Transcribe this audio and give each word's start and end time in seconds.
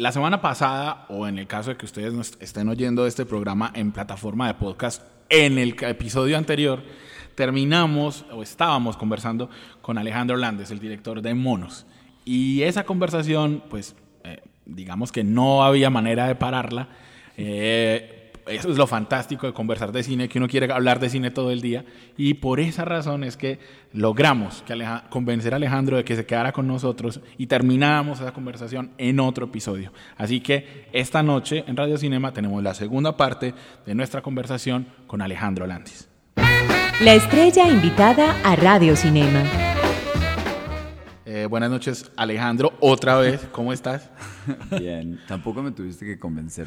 La 0.00 0.12
semana 0.12 0.40
pasada, 0.40 1.04
o 1.10 1.28
en 1.28 1.38
el 1.38 1.46
caso 1.46 1.68
de 1.68 1.76
que 1.76 1.84
ustedes 1.84 2.14
nos 2.14 2.32
estén 2.40 2.70
oyendo 2.70 3.06
este 3.06 3.26
programa 3.26 3.70
en 3.74 3.92
plataforma 3.92 4.46
de 4.46 4.54
podcast, 4.54 5.02
en 5.28 5.58
el 5.58 5.76
episodio 5.78 6.38
anterior, 6.38 6.82
terminamos 7.34 8.24
o 8.32 8.42
estábamos 8.42 8.96
conversando 8.96 9.50
con 9.82 9.98
Alejandro 9.98 10.38
Landes, 10.38 10.70
el 10.70 10.80
director 10.80 11.20
de 11.20 11.34
Monos. 11.34 11.84
Y 12.24 12.62
esa 12.62 12.84
conversación, 12.84 13.62
pues, 13.68 13.94
eh, 14.24 14.40
digamos 14.64 15.12
que 15.12 15.22
no 15.22 15.64
había 15.64 15.90
manera 15.90 16.26
de 16.28 16.34
pararla. 16.34 16.88
Eh, 17.36 18.19
eso 18.50 18.70
es 18.70 18.76
lo 18.76 18.86
fantástico 18.86 19.46
de 19.46 19.52
conversar 19.52 19.92
de 19.92 20.02
cine, 20.02 20.28
que 20.28 20.38
uno 20.38 20.48
quiere 20.48 20.72
hablar 20.72 21.00
de 21.00 21.08
cine 21.08 21.30
todo 21.30 21.50
el 21.50 21.60
día. 21.60 21.84
Y 22.16 22.34
por 22.34 22.60
esa 22.60 22.84
razón 22.84 23.24
es 23.24 23.36
que 23.36 23.58
logramos 23.92 24.64
convencer 25.08 25.52
a 25.52 25.56
Alejandro 25.56 25.96
de 25.96 26.04
que 26.04 26.16
se 26.16 26.26
quedara 26.26 26.52
con 26.52 26.66
nosotros 26.66 27.20
y 27.38 27.46
terminamos 27.46 28.20
esa 28.20 28.32
conversación 28.32 28.90
en 28.98 29.20
otro 29.20 29.46
episodio. 29.46 29.92
Así 30.16 30.40
que 30.40 30.86
esta 30.92 31.22
noche 31.22 31.64
en 31.66 31.76
Radio 31.76 31.96
Cinema 31.96 32.32
tenemos 32.32 32.62
la 32.62 32.74
segunda 32.74 33.16
parte 33.16 33.54
de 33.86 33.94
nuestra 33.94 34.22
conversación 34.22 34.86
con 35.06 35.22
Alejandro 35.22 35.66
Landis. 35.66 36.08
La 37.00 37.14
estrella 37.14 37.68
invitada 37.68 38.36
a 38.44 38.56
Radio 38.56 38.94
Cinema. 38.94 39.69
Eh, 41.40 41.46
buenas 41.46 41.70
noches, 41.70 42.12
Alejandro, 42.16 42.74
otra 42.80 43.16
vez, 43.16 43.48
¿cómo 43.50 43.72
estás? 43.72 44.10
Bien, 44.78 45.18
tampoco 45.26 45.62
me 45.62 45.70
tuviste 45.70 46.04
que 46.04 46.18
convencer. 46.18 46.66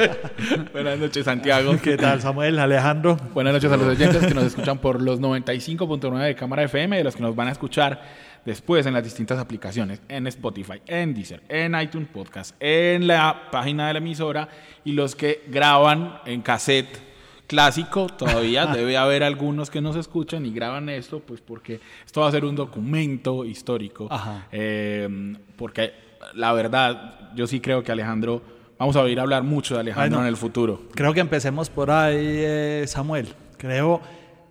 buenas 0.72 1.00
noches, 1.00 1.24
Santiago. 1.24 1.76
¿Qué 1.82 1.96
tal, 1.96 2.20
Samuel, 2.20 2.60
Alejandro? 2.60 3.16
Buenas 3.34 3.54
noches 3.54 3.72
a 3.72 3.76
los 3.76 3.88
oyentes 3.88 4.24
que 4.24 4.34
nos 4.34 4.44
escuchan 4.44 4.78
por 4.78 5.02
los 5.02 5.20
95.9 5.20 6.16
de 6.16 6.36
Cámara 6.36 6.62
FM 6.62 6.94
y 6.94 6.98
de 6.98 7.04
los 7.04 7.16
que 7.16 7.22
nos 7.22 7.34
van 7.34 7.48
a 7.48 7.50
escuchar 7.50 8.00
después 8.44 8.86
en 8.86 8.94
las 8.94 9.02
distintas 9.02 9.36
aplicaciones, 9.40 10.00
en 10.08 10.28
Spotify, 10.28 10.80
en 10.86 11.12
Deezer, 11.12 11.42
en 11.48 11.74
iTunes 11.74 12.08
Podcast, 12.08 12.54
en 12.60 13.08
la 13.08 13.48
página 13.50 13.88
de 13.88 13.94
la 13.94 13.98
emisora 13.98 14.48
y 14.84 14.92
los 14.92 15.16
que 15.16 15.42
graban 15.48 16.20
en 16.24 16.40
cassette 16.42 17.07
clásico, 17.48 18.06
todavía 18.06 18.66
debe 18.72 18.96
haber 18.96 19.24
algunos 19.24 19.70
que 19.70 19.80
nos 19.80 19.96
escuchan 19.96 20.46
y 20.46 20.52
graban 20.52 20.88
esto, 20.88 21.18
pues 21.18 21.40
porque 21.40 21.80
esto 22.06 22.20
va 22.20 22.28
a 22.28 22.30
ser 22.30 22.44
un 22.44 22.54
documento 22.54 23.44
histórico. 23.44 24.08
Eh, 24.52 25.34
porque 25.56 25.92
la 26.34 26.52
verdad, 26.52 27.32
yo 27.34 27.48
sí 27.48 27.58
creo 27.58 27.82
que 27.82 27.90
Alejandro, 27.90 28.42
vamos 28.78 28.94
a 28.94 29.00
oír 29.00 29.18
hablar 29.18 29.42
mucho 29.42 29.74
de 29.74 29.80
Alejandro 29.80 30.20
en 30.20 30.26
el 30.26 30.36
futuro. 30.36 30.82
Creo 30.94 31.12
que 31.12 31.20
empecemos 31.20 31.70
por 31.70 31.90
ahí, 31.90 32.16
eh, 32.18 32.84
Samuel. 32.86 33.34
Creo, 33.56 34.00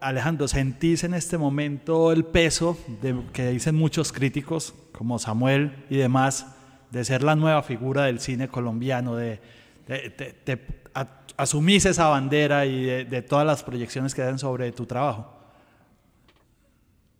Alejandro, 0.01 0.47
¿sentís 0.47 1.03
en 1.03 1.13
este 1.13 1.37
momento 1.37 2.11
el 2.11 2.25
peso 2.25 2.77
de, 3.01 3.15
que 3.31 3.49
dicen 3.49 3.75
muchos 3.75 4.11
críticos, 4.11 4.73
como 4.91 5.19
Samuel 5.19 5.85
y 5.89 5.97
demás, 5.97 6.55
de 6.91 7.05
ser 7.05 7.23
la 7.23 7.35
nueva 7.35 7.63
figura 7.63 8.03
del 8.03 8.19
cine 8.19 8.47
colombiano, 8.47 9.15
de, 9.15 9.39
de, 9.87 10.57
asumís 11.37 11.85
esa 11.85 12.07
bandera 12.07 12.65
y 12.65 13.05
de, 13.05 13.21
todas 13.21 13.45
las 13.45 13.63
proyecciones 13.63 14.13
que 14.13 14.21
dan 14.21 14.39
sobre 14.39 14.71
tu 14.71 14.85
trabajo? 14.85 15.33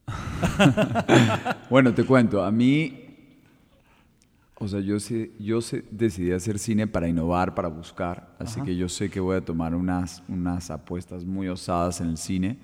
bueno, 1.69 1.93
te 1.93 2.03
cuento, 2.03 2.43
a 2.43 2.51
mí, 2.51 3.05
o 4.55 4.67
sea, 4.67 4.79
yo, 4.79 4.99
sé, 4.99 5.31
yo 5.39 5.61
sé, 5.61 5.83
decidí 5.91 6.31
hacer 6.31 6.57
cine 6.57 6.87
para 6.87 7.07
innovar, 7.07 7.53
para 7.53 7.67
buscar, 7.67 8.35
así 8.39 8.61
que 8.61 8.75
yo 8.75 8.87
sé 8.89 9.09
que 9.09 9.19
voy 9.19 9.37
a 9.37 9.41
tomar 9.41 9.75
unas, 9.75 10.23
unas 10.27 10.71
apuestas 10.71 11.25
muy 11.25 11.47
osadas 11.49 12.01
en 12.01 12.07
el 12.07 12.17
cine 12.17 12.57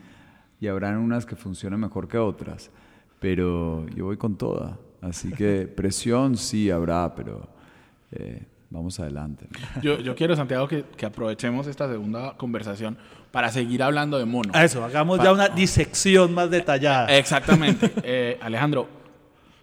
y 0.60 0.68
habrán 0.68 0.98
unas 0.98 1.26
que 1.26 1.36
funcionen 1.36 1.80
mejor 1.80 2.08
que 2.08 2.18
otras, 2.18 2.72
pero 3.20 3.86
yo 3.90 4.06
voy 4.06 4.18
con 4.18 4.38
toda, 4.38 4.80
así 5.02 5.32
que 5.32 5.68
presión 5.76 6.38
sí 6.38 6.72
habrá, 6.72 7.14
pero... 7.14 7.48
Eh, 8.12 8.48
vamos 8.74 9.00
adelante. 9.00 9.46
Yo, 9.82 10.00
yo, 10.00 10.16
quiero, 10.16 10.36
Santiago, 10.36 10.68
que, 10.68 10.84
que, 10.98 11.06
aprovechemos 11.06 11.68
esta 11.68 11.88
segunda 11.88 12.36
conversación 12.38 12.98
para 13.32 13.52
seguir 13.52 13.84
hablando 13.84 14.18
de 14.18 14.26
mono. 14.26 14.52
Eso, 14.60 14.84
hagamos 14.84 15.24
ya 15.24 15.32
una 15.32 15.48
disección 15.48 16.34
más 16.34 16.50
detallada. 16.50 17.16
Exactamente. 17.16 17.92
Eh, 18.06 18.38
Alejandro, 18.42 18.90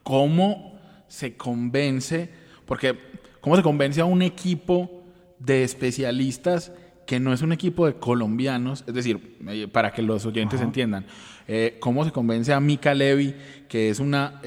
¿cómo 0.03 0.78
se 1.09 1.37
convence? 1.37 2.31
Porque, 2.65 2.97
¿cómo 3.41 3.56
se 3.56 3.62
convence 3.62 4.00
a 4.00 4.04
un 4.04 4.22
equipo 4.22 5.03
de 5.38 5.62
especialistas 5.62 6.72
que 7.06 7.20
no 7.20 7.32
es 7.32 7.43
un 7.43 7.53
equipo 7.53 7.87
de 7.87 7.94
colombianos? 7.94 8.84
Es 8.87 8.94
decir, 8.94 9.37
eh, 9.49 9.69
para 9.69 9.93
que 9.93 10.03
los 10.03 10.25
oyentes 10.25 10.60
entiendan, 10.60 11.04
eh, 11.49 11.76
¿cómo 11.81 12.04
se 12.04 12.12
convence 12.12 12.53
a 12.53 12.60
Mika 12.60 12.94
Levy, 12.94 13.34
que 13.69 13.91
es 13.91 14.00
una 14.00 14.41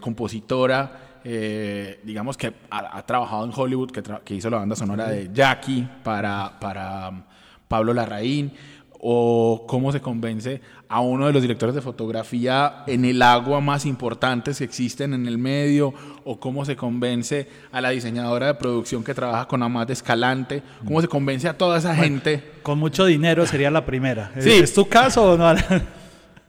compositora? 0.00 1.07
Eh, 1.30 2.00
digamos 2.04 2.38
que 2.38 2.54
ha, 2.70 3.02
trabajado 3.02 3.44
en 3.44 3.52
Hollywood, 3.54 3.90
que, 3.90 4.34
hizo 4.34 4.48
la 4.48 4.56
banda 4.56 4.74
sonora 4.74 5.10
de 5.10 5.28
Jackie 5.30 5.86
para, 6.02 6.58
para 6.58 7.10
um, 7.10 7.22
Pablo 7.68 7.92
Larraín, 7.92 8.50
o 8.98 9.66
cómo 9.68 9.92
se 9.92 10.00
convence 10.00 10.62
a 10.88 11.00
uno 11.00 11.26
de 11.26 11.34
los 11.34 11.42
directores 11.42 11.74
de 11.74 11.82
fotografía 11.82 12.82
en 12.86 13.04
el 13.04 13.20
agua 13.20 13.60
más 13.60 13.84
importantes 13.84 14.56
que 14.56 14.64
existen 14.64 15.12
en 15.12 15.26
el 15.26 15.36
medio, 15.36 15.92
o 16.24 16.40
cómo 16.40 16.64
se 16.64 16.76
convence 16.76 17.46
a 17.72 17.82
la 17.82 17.90
diseñadora 17.90 18.46
de 18.46 18.54
producción 18.54 19.04
que 19.04 19.12
trabaja 19.12 19.46
con 19.46 19.62
Amad 19.62 19.90
Escalante, 19.90 20.62
cómo 20.82 21.02
se 21.02 21.08
convence 21.08 21.46
a 21.46 21.58
toda 21.58 21.76
esa 21.76 21.94
gente. 21.94 22.42
Con 22.62 22.78
mucho 22.78 23.04
dinero 23.04 23.44
sería 23.44 23.70
la 23.70 23.84
primera. 23.84 24.32
¿Es 24.36 24.72
tu 24.72 24.88
caso 24.88 25.32
o 25.32 25.36
no? 25.36 25.54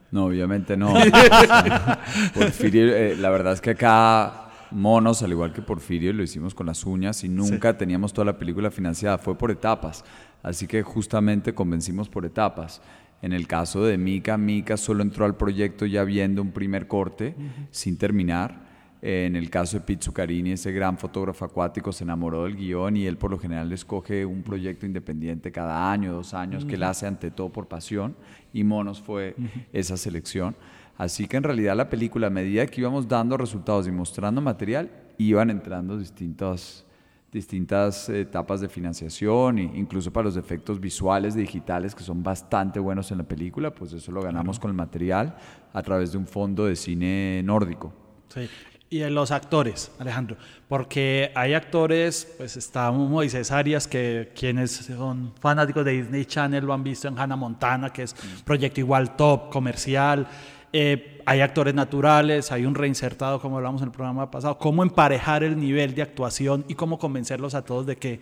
No, 0.10 0.28
obviamente 0.28 0.78
no. 0.78 0.94
Porfirio, 2.34 2.96
eh, 2.96 3.18
la 3.18 3.30
verdad 3.30 3.52
es 3.52 3.60
que 3.60 3.72
acá 3.72 4.49
monos, 4.72 5.24
al 5.24 5.32
igual 5.32 5.54
que 5.54 5.62
Porfirio, 5.62 6.14
lo 6.14 6.24
hicimos 6.24 6.54
con 6.54 6.68
las 6.68 6.86
uñas 6.86 7.24
y 7.24 7.30
nunca 7.30 7.78
teníamos 7.78 8.14
toda 8.14 8.26
la 8.26 8.38
película 8.38 8.72
financiada, 8.72 9.18
fue 9.18 9.38
por 9.38 9.52
etapas. 9.52 10.04
Así 10.44 10.68
que 10.68 10.82
justamente 10.84 11.54
convencimos 11.54 12.10
por 12.10 12.26
etapas. 12.26 12.82
En 13.22 13.34
el 13.34 13.48
caso 13.48 13.84
de 13.84 13.98
Mika, 13.98 14.38
Mika 14.38 14.78
solo 14.78 15.04
entró 15.04 15.26
al 15.26 15.36
proyecto 15.36 15.86
ya 15.86 16.04
viendo 16.04 16.42
un 16.42 16.52
primer 16.52 16.88
corte 16.88 17.36
sin 17.72 17.98
terminar. 17.98 18.70
En 19.02 19.38
el 19.38 19.50
caso 19.50 19.78
de 19.78 19.86
Pizzu 19.86 20.12
Carini, 20.12 20.52
ese 20.52 20.74
gran 20.74 20.98
fotógrafo 20.98 21.46
acuático 21.46 21.94
se 21.94 22.04
enamoró 22.04 22.44
del 22.44 22.58
guion 22.58 22.98
y 22.98 23.06
él 23.06 23.18
por 23.18 23.32
lo 23.32 23.40
general 23.40 23.72
escoge 23.72 24.26
un 24.26 24.44
proyecto 24.44 24.86
independiente 24.86 25.54
cada 25.54 25.90
año, 25.90 26.12
dos 26.12 26.34
años, 26.34 26.66
que 26.66 26.76
él 26.76 26.84
hace 26.84 27.08
ante 27.08 27.32
todo 27.32 27.50
por 27.50 27.68
pasión 27.68 28.16
y 28.54 28.64
Monos 28.64 29.02
fue 29.02 29.36
esa 29.72 29.96
selección. 29.96 30.56
Así 31.00 31.28
que 31.28 31.38
en 31.38 31.44
realidad 31.44 31.78
la 31.78 31.90
película, 31.90 32.28
a 32.28 32.30
medida 32.30 32.68
que 32.68 32.82
íbamos 32.82 33.08
dando 33.08 33.38
resultados 33.38 33.88
y 33.88 33.92
mostrando 33.92 34.42
material, 34.42 34.92
iban 35.18 35.50
entrando 35.50 35.98
distintas, 35.98 36.86
distintas 37.32 38.10
etapas 38.10 38.60
de 38.60 38.68
financiación, 38.68 39.60
e 39.60 39.64
incluso 39.64 40.12
para 40.12 40.26
los 40.26 40.36
efectos 40.36 40.78
visuales 40.78 41.36
digitales 41.36 41.96
que 41.96 42.04
son 42.04 42.22
bastante 42.22 42.82
buenos 42.82 43.12
en 43.12 43.20
la 43.20 43.24
película, 43.24 43.74
pues 43.74 43.94
eso 43.94 44.12
lo 44.12 44.22
ganamos 44.22 44.60
con 44.60 44.72
el 44.72 44.76
material 44.76 45.38
a 45.72 45.82
través 45.82 46.12
de 46.12 46.18
un 46.18 46.28
fondo 46.28 46.66
de 46.66 46.76
cine 46.76 47.44
nórdico. 47.46 47.94
Sí. 48.28 48.50
Y 48.90 48.98
de 48.98 49.10
los 49.10 49.32
actores, 49.32 49.92
Alejandro, 50.00 50.36
porque 50.68 51.32
hay 51.34 51.54
actores, 51.54 52.28
pues 52.38 52.58
está 52.58 52.92
Moisés 52.92 53.52
Arias, 53.52 53.88
que 53.88 54.34
quienes 54.36 54.72
son 54.72 55.32
fanáticos 55.40 55.86
de 55.86 55.92
Disney 55.92 56.26
Channel 56.26 56.66
lo 56.66 56.74
han 56.74 56.84
visto 56.84 57.08
en 57.08 57.18
Hannah 57.18 57.38
Montana, 57.38 57.94
que 57.94 58.04
es 58.04 58.14
proyecto 58.44 58.82
igual 58.82 59.16
top, 59.16 59.50
comercial. 59.50 60.28
Eh, 60.72 61.22
hay 61.26 61.42
actores 61.42 61.74
naturales, 61.74 62.52
hay 62.52 62.66
un 62.66 62.76
reinsertado, 62.76 63.40
como 63.40 63.58
hablamos 63.58 63.82
en 63.82 63.88
el 63.88 63.92
programa 63.92 64.30
pasado. 64.30 64.58
¿Cómo 64.58 64.84
emparejar 64.84 65.44
el 65.44 65.60
nivel 65.60 65.96
de 65.96 66.02
actuación 66.02 66.66
y 66.68 66.76
cómo 66.76 67.00
convencerlos 67.00 67.56
a 67.56 67.64
todos 67.64 67.86
de 67.86 67.98
que, 67.98 68.20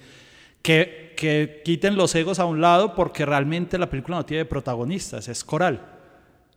que, 0.62 1.14
que 1.18 1.62
quiten 1.64 1.96
los 1.96 2.14
egos 2.16 2.40
a 2.40 2.46
un 2.46 2.62
lado 2.62 2.96
porque 2.96 3.26
realmente 3.26 3.78
la 3.78 3.90
película 3.90 4.18
no 4.18 4.26
tiene 4.26 4.46
protagonistas, 4.46 5.28
es 5.28 5.44
coral? 5.44 5.82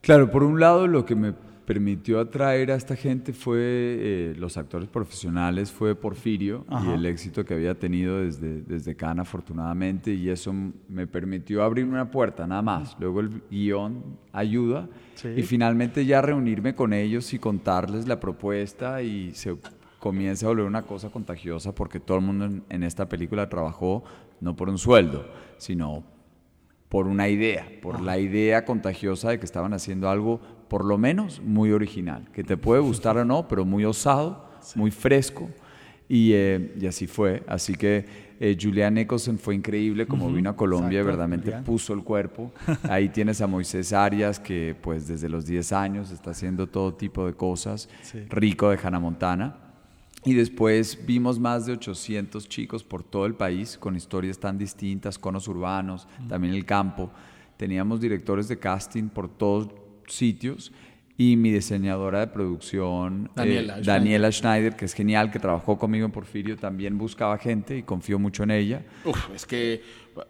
Claro, 0.01 0.31
por 0.31 0.43
un 0.43 0.59
lado 0.59 0.87
lo 0.87 1.05
que 1.05 1.15
me 1.15 1.35
permitió 1.71 2.19
atraer 2.19 2.73
a 2.73 2.75
esta 2.75 2.97
gente 2.97 3.33
fue 3.33 3.59
eh, 3.61 4.35
los 4.37 4.57
actores 4.57 4.89
profesionales, 4.89 5.71
fue 5.71 5.95
Porfirio 5.95 6.65
y 6.69 6.75
Ajá. 6.75 6.95
el 6.95 7.07
éxito 7.07 7.45
que 7.45 7.55
había 7.55 7.79
tenido 7.79 8.23
desde, 8.23 8.63
desde 8.63 8.97
Cannes 8.97 9.23
afortunadamente 9.23 10.13
y 10.13 10.31
eso 10.31 10.53
me 10.89 11.07
permitió 11.07 11.63
abrir 11.63 11.85
una 11.85 12.11
puerta 12.11 12.45
nada 12.45 12.63
más. 12.63 12.97
Luego 12.99 13.21
el 13.21 13.43
guion 13.49 14.03
ayuda 14.33 14.89
Sí. 15.21 15.29
y 15.37 15.43
finalmente 15.43 16.07
ya 16.07 16.23
reunirme 16.23 16.75
con 16.75 16.93
ellos 16.93 17.33
y 17.35 17.39
contarles 17.39 18.09
la 18.09 18.21
propuesta 18.21 19.03
y 19.03 19.35
se 19.35 19.57
comienza 19.99 20.47
a 20.47 20.49
volver 20.49 20.65
una 20.65 20.83
cosa 20.83 21.11
contagiosa 21.11 21.75
porque 21.75 22.01
todo 22.01 22.19
el 22.19 22.25
mundo 22.25 22.47
en, 22.47 22.63
en 22.71 22.83
esta 22.85 23.09
película 23.09 23.49
trabajó 23.49 24.03
no 24.41 24.57
por 24.57 24.69
un 24.71 24.79
sueldo, 24.79 25.29
sino 25.59 26.05
por 26.89 27.07
una 27.07 27.29
idea, 27.29 27.69
por 27.83 28.01
la 28.01 28.19
idea 28.19 28.65
contagiosa 28.65 29.31
de 29.31 29.39
que 29.39 29.45
estaban 29.45 29.73
haciendo 29.73 30.09
algo 30.09 30.41
por 30.69 30.85
lo 30.85 30.99
menos 30.99 31.41
muy 31.41 31.73
original, 31.73 32.29
que 32.33 32.45
te 32.45 32.57
puede 32.57 32.81
gustar 32.81 33.19
o 33.19 33.25
no, 33.25 33.49
pero 33.49 33.65
muy 33.65 33.85
osado, 33.85 34.49
muy 34.75 34.91
fresco. 34.91 35.51
Y, 36.09 36.33
eh, 36.33 36.75
y 36.81 36.87
así 36.87 37.07
fue. 37.07 37.43
Así 37.47 37.75
que 37.75 38.30
eh, 38.43 38.57
Julian 38.61 38.95
Nicholson 38.95 39.39
fue 39.39 39.55
increíble 39.55 40.07
como 40.07 40.33
vino 40.33 40.49
a 40.51 40.57
Colombia, 40.57 41.01
Exacto, 41.01 41.07
verdaderamente 41.07 41.45
Julián. 41.47 41.65
puso 41.65 41.93
el 41.93 42.03
cuerpo. 42.03 42.51
Ahí 42.89 43.11
tienes 43.11 43.41
a 43.43 43.47
Moisés 43.47 43.93
Arias, 43.93 44.41
que 44.41 44.75
pues 44.81 45.07
desde 45.07 45.29
los 45.29 45.45
10 45.47 45.73
años 45.73 46.11
está 46.11 46.31
haciendo 46.31 46.67
todo 46.67 46.95
tipo 46.95 47.27
de 47.27 47.35
cosas, 47.35 47.89
Sí. 48.03 48.21
rico 48.31 48.71
de 48.71 48.79
Hannah 48.83 48.99
Montana. 48.99 49.57
Y 50.25 50.35
después 50.35 50.99
vimos 51.07 51.39
más 51.39 51.67
de 51.67 51.73
800 51.73 52.49
chicos 52.49 52.83
por 52.83 53.03
todo 53.03 53.25
el 53.27 53.35
país 53.35 53.79
con 53.79 53.95
historias 53.97 54.39
tan 54.39 54.59
distintas, 54.59 55.19
conos 55.19 55.47
urbanos, 55.49 56.07
también 56.29 56.53
el 56.55 56.65
campo. 56.67 57.11
Teníamos 57.57 58.01
directores 58.01 58.49
de 58.49 58.59
casting 58.59 59.09
por 59.09 59.29
todos 59.29 59.69
sitios 60.07 60.73
y 61.21 61.37
mi 61.37 61.51
diseñadora 61.51 62.21
de 62.21 62.29
producción, 62.29 63.31
eh, 63.37 63.69
Daniela 63.85 64.33
Schneider. 64.33 64.75
Que 64.75 64.87
es 64.87 64.95
genial, 64.95 65.31
que 65.31 65.39
trabajó 65.39 65.77
conmigo 65.77 66.07
en 66.07 66.13
Porfirio, 66.13 66.57
también 66.57 66.97
buscaba 66.97 67.37
gente 67.37 67.77
y 67.77 67.83
confío 67.83 68.19
mucho 68.19 68.45
en 68.45 68.53
ella. 68.53 68.87
Uf, 69.05 69.29
es 69.35 69.45
que 69.45 69.83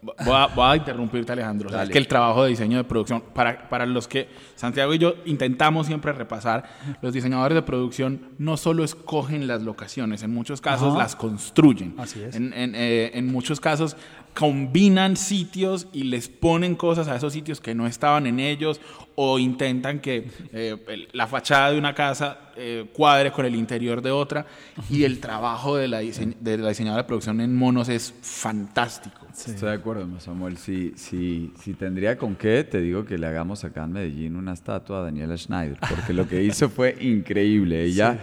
voy 0.02 0.34
a, 0.34 0.46
voy 0.46 0.72
a 0.72 0.76
interrumpirte, 0.76 1.32
Alejandro. 1.32 1.68
O 1.68 1.72
sea, 1.72 1.82
es 1.82 1.90
que 1.90 1.98
el 1.98 2.08
trabajo 2.08 2.44
de 2.44 2.50
diseño 2.50 2.76
de 2.76 2.84
producción, 2.84 3.22
para, 3.34 3.68
para 3.68 3.86
los 3.86 4.08
que 4.08 4.28
Santiago 4.54 4.92
y 4.94 4.98
yo 4.98 5.14
intentamos 5.24 5.86
siempre 5.86 6.12
repasar, 6.12 6.64
los 7.02 7.12
diseñadores 7.12 7.54
de 7.54 7.62
producción 7.62 8.28
no 8.38 8.56
solo 8.56 8.84
escogen 8.84 9.46
las 9.46 9.62
locaciones, 9.62 10.22
en 10.22 10.32
muchos 10.32 10.60
casos 10.60 10.90
Ajá. 10.90 10.98
las 10.98 11.16
construyen. 11.16 11.94
Así 11.98 12.22
es. 12.22 12.34
En, 12.34 12.52
en, 12.52 12.74
eh, 12.74 13.12
en 13.14 13.26
muchos 13.26 13.60
casos 13.60 13.96
combinan 14.34 15.16
sitios 15.16 15.88
y 15.92 16.04
les 16.04 16.28
ponen 16.28 16.76
cosas 16.76 17.08
a 17.08 17.16
esos 17.16 17.32
sitios 17.32 17.60
que 17.60 17.74
no 17.74 17.86
estaban 17.86 18.26
en 18.26 18.38
ellos 18.38 18.80
o 19.16 19.38
intentan 19.38 20.00
que 20.00 20.30
eh, 20.52 21.08
la 21.12 21.26
fachada 21.26 21.72
de 21.72 21.78
una 21.78 21.94
casa 21.94 22.38
eh, 22.60 22.90
cuadre 22.92 23.32
con 23.32 23.44
el 23.46 23.54
interior 23.56 24.02
de 24.02 24.10
otra 24.10 24.46
y 24.90 25.04
el 25.04 25.18
trabajo 25.18 25.76
de 25.76 25.88
la, 25.88 26.02
dise- 26.02 26.36
de 26.38 26.58
la 26.58 26.68
diseñadora 26.68 27.02
de 27.02 27.06
producción 27.08 27.40
en 27.40 27.56
monos 27.56 27.88
es 27.88 28.12
fantástico. 28.22 29.26
Estoy 29.32 29.68
de 29.68 29.74
acuerdo, 29.74 30.06
Samuel. 30.20 30.56
Si, 30.56 30.92
si, 30.96 31.52
si 31.60 31.74
tendría 31.74 32.18
con 32.18 32.34
qué, 32.36 32.64
te 32.64 32.80
digo 32.80 33.04
que 33.04 33.16
le 33.18 33.26
hagamos 33.26 33.64
acá 33.64 33.84
en 33.84 33.92
Medellín 33.92 34.36
una 34.36 34.52
estatua 34.52 34.98
a 34.98 35.02
Daniela 35.02 35.36
Schneider, 35.36 35.78
porque 35.88 36.12
lo 36.12 36.28
que 36.28 36.42
hizo 36.42 36.68
fue 36.68 36.96
increíble. 37.00 37.82
Ella, 37.90 38.18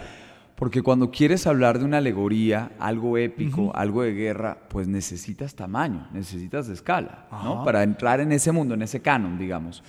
porque 0.54 0.82
cuando 0.82 1.10
quieres 1.10 1.46
hablar 1.46 1.78
de 1.78 1.84
una 1.84 1.98
alegoría, 1.98 2.72
algo 2.80 3.16
épico, 3.16 3.70
algo 3.76 4.02
de 4.02 4.12
guerra, 4.12 4.58
pues 4.68 4.88
necesitas 4.88 5.54
tamaño, 5.54 6.08
necesitas 6.12 6.68
escala, 6.68 7.26
¿no? 7.30 7.64
Para 7.64 7.82
entrar 7.84 8.20
en 8.20 8.32
ese 8.32 8.50
mundo, 8.50 8.74
en 8.74 8.82
ese 8.82 9.00
canon, 9.00 9.38
digamos, 9.38 9.84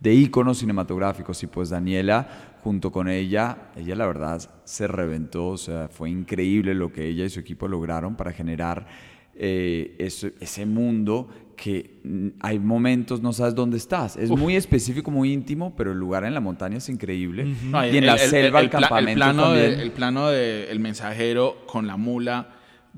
de 0.00 0.14
íconos 0.14 0.58
cinematográficos. 0.58 1.42
Y 1.42 1.46
pues 1.46 1.68
Daniela, 1.68 2.26
junto 2.64 2.90
con 2.90 3.08
ella, 3.08 3.58
ella 3.76 3.94
la 3.94 4.06
verdad 4.06 4.42
se 4.64 4.86
reventó, 4.88 5.48
o 5.48 5.58
sea, 5.58 5.88
fue 5.88 6.08
increíble 6.10 6.74
lo 6.74 6.90
que 6.92 7.06
ella 7.06 7.24
y 7.26 7.28
su 7.30 7.38
equipo 7.38 7.68
lograron 7.68 8.16
para 8.16 8.32
generar 8.32 8.86
eh, 9.34 9.94
ese, 9.98 10.32
ese 10.40 10.64
mundo 10.64 11.28
que 11.56 12.00
mm, 12.02 12.28
hay 12.40 12.58
momentos 12.58 13.20
no 13.20 13.32
sabes 13.34 13.54
dónde 13.54 13.76
estás. 13.76 14.16
Es 14.16 14.30
muy 14.30 14.56
específico, 14.56 15.10
muy 15.10 15.32
íntimo, 15.32 15.74
pero 15.76 15.92
el 15.92 15.98
lugar 15.98 16.24
en 16.24 16.32
la 16.32 16.40
montaña 16.40 16.78
es 16.78 16.88
increíble. 16.88 17.44
No, 17.64 17.86
y 17.86 17.98
en 17.98 18.06
la 18.06 18.16
selva, 18.16 18.60
el, 18.60 18.70
campamento 18.70 19.18
plano 19.18 19.52
de- 19.52 19.82
el 19.82 19.90
plano 19.92 20.28
del 20.28 20.80
mensajero 20.80 21.58
con 21.66 21.86
la 21.86 21.96
mula 21.98 22.48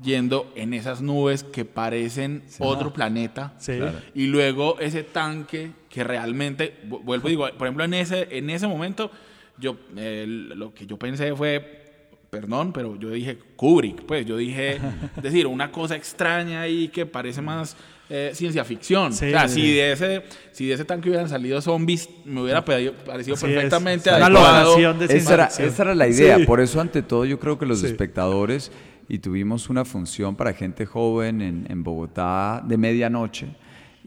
yendo 0.01 0.51
en 0.55 0.73
esas 0.75 1.01
nubes 1.01 1.43
que 1.43 1.65
parecen 1.65 2.43
otro 2.59 2.93
planeta. 2.93 3.53
Sí. 3.57 3.73
Claro. 3.77 3.97
Y 4.15 4.27
luego 4.27 4.79
ese 4.79 5.03
tanque 5.03 5.71
que 5.89 6.03
realmente, 6.03 6.75
vu- 6.87 7.01
vuelvo 7.03 7.27
y 7.27 7.31
digo, 7.31 7.47
por 7.57 7.67
ejemplo, 7.67 7.83
en 7.83 7.95
ese, 7.95 8.27
en 8.37 8.49
ese 8.51 8.67
momento, 8.67 9.09
yo 9.59 9.77
eh, 9.95 10.25
lo 10.27 10.73
que 10.73 10.85
yo 10.85 10.97
pensé 10.97 11.35
fue, 11.35 11.85
perdón, 12.29 12.71
pero 12.73 12.97
yo 12.99 13.09
dije 13.09 13.37
Kubrick, 13.55 14.03
pues 14.03 14.25
yo 14.25 14.37
dije, 14.37 14.79
es 15.17 15.23
decir, 15.23 15.47
una 15.47 15.71
cosa 15.71 15.95
extraña 15.95 16.61
ahí 16.61 16.89
que 16.89 17.05
parece 17.05 17.41
más 17.41 17.75
eh, 18.09 18.31
ciencia 18.33 18.63
ficción. 18.63 19.11
Sí, 19.13 19.25
o 19.27 19.29
sea, 19.31 19.47
sí. 19.47 19.61
si 19.61 19.73
de 19.73 19.91
ese, 19.91 20.23
si 20.51 20.65
de 20.67 20.73
ese 20.75 20.85
tanque 20.85 21.09
hubieran 21.09 21.27
salido 21.29 21.59
zombies, 21.61 22.09
me 22.25 22.41
hubiera 22.41 22.63
parecido 22.63 22.93
Así 23.11 23.31
es. 23.31 23.41
perfectamente 23.41 24.09
Una 24.09 24.25
adecuado. 24.27 24.93
de 24.93 25.05
Esa 25.17 25.33
era, 25.33 25.45
esa 25.47 25.83
era 25.83 25.95
la 25.95 26.07
idea. 26.07 26.37
Sí. 26.37 26.45
Por 26.45 26.59
eso, 26.61 26.79
ante 26.79 27.01
todo, 27.01 27.25
yo 27.25 27.39
creo 27.39 27.57
que 27.57 27.65
los 27.65 27.79
Sí. 27.81 27.87
espectadores, 27.87 28.71
y 29.09 29.19
tuvimos 29.19 29.69
una 29.69 29.85
función 29.85 30.35
para 30.35 30.53
gente 30.53 30.85
joven 30.85 31.41
en, 31.41 31.65
en 31.69 31.83
Bogotá 31.83 32.61
de 32.65 32.77
medianoche, 32.77 33.47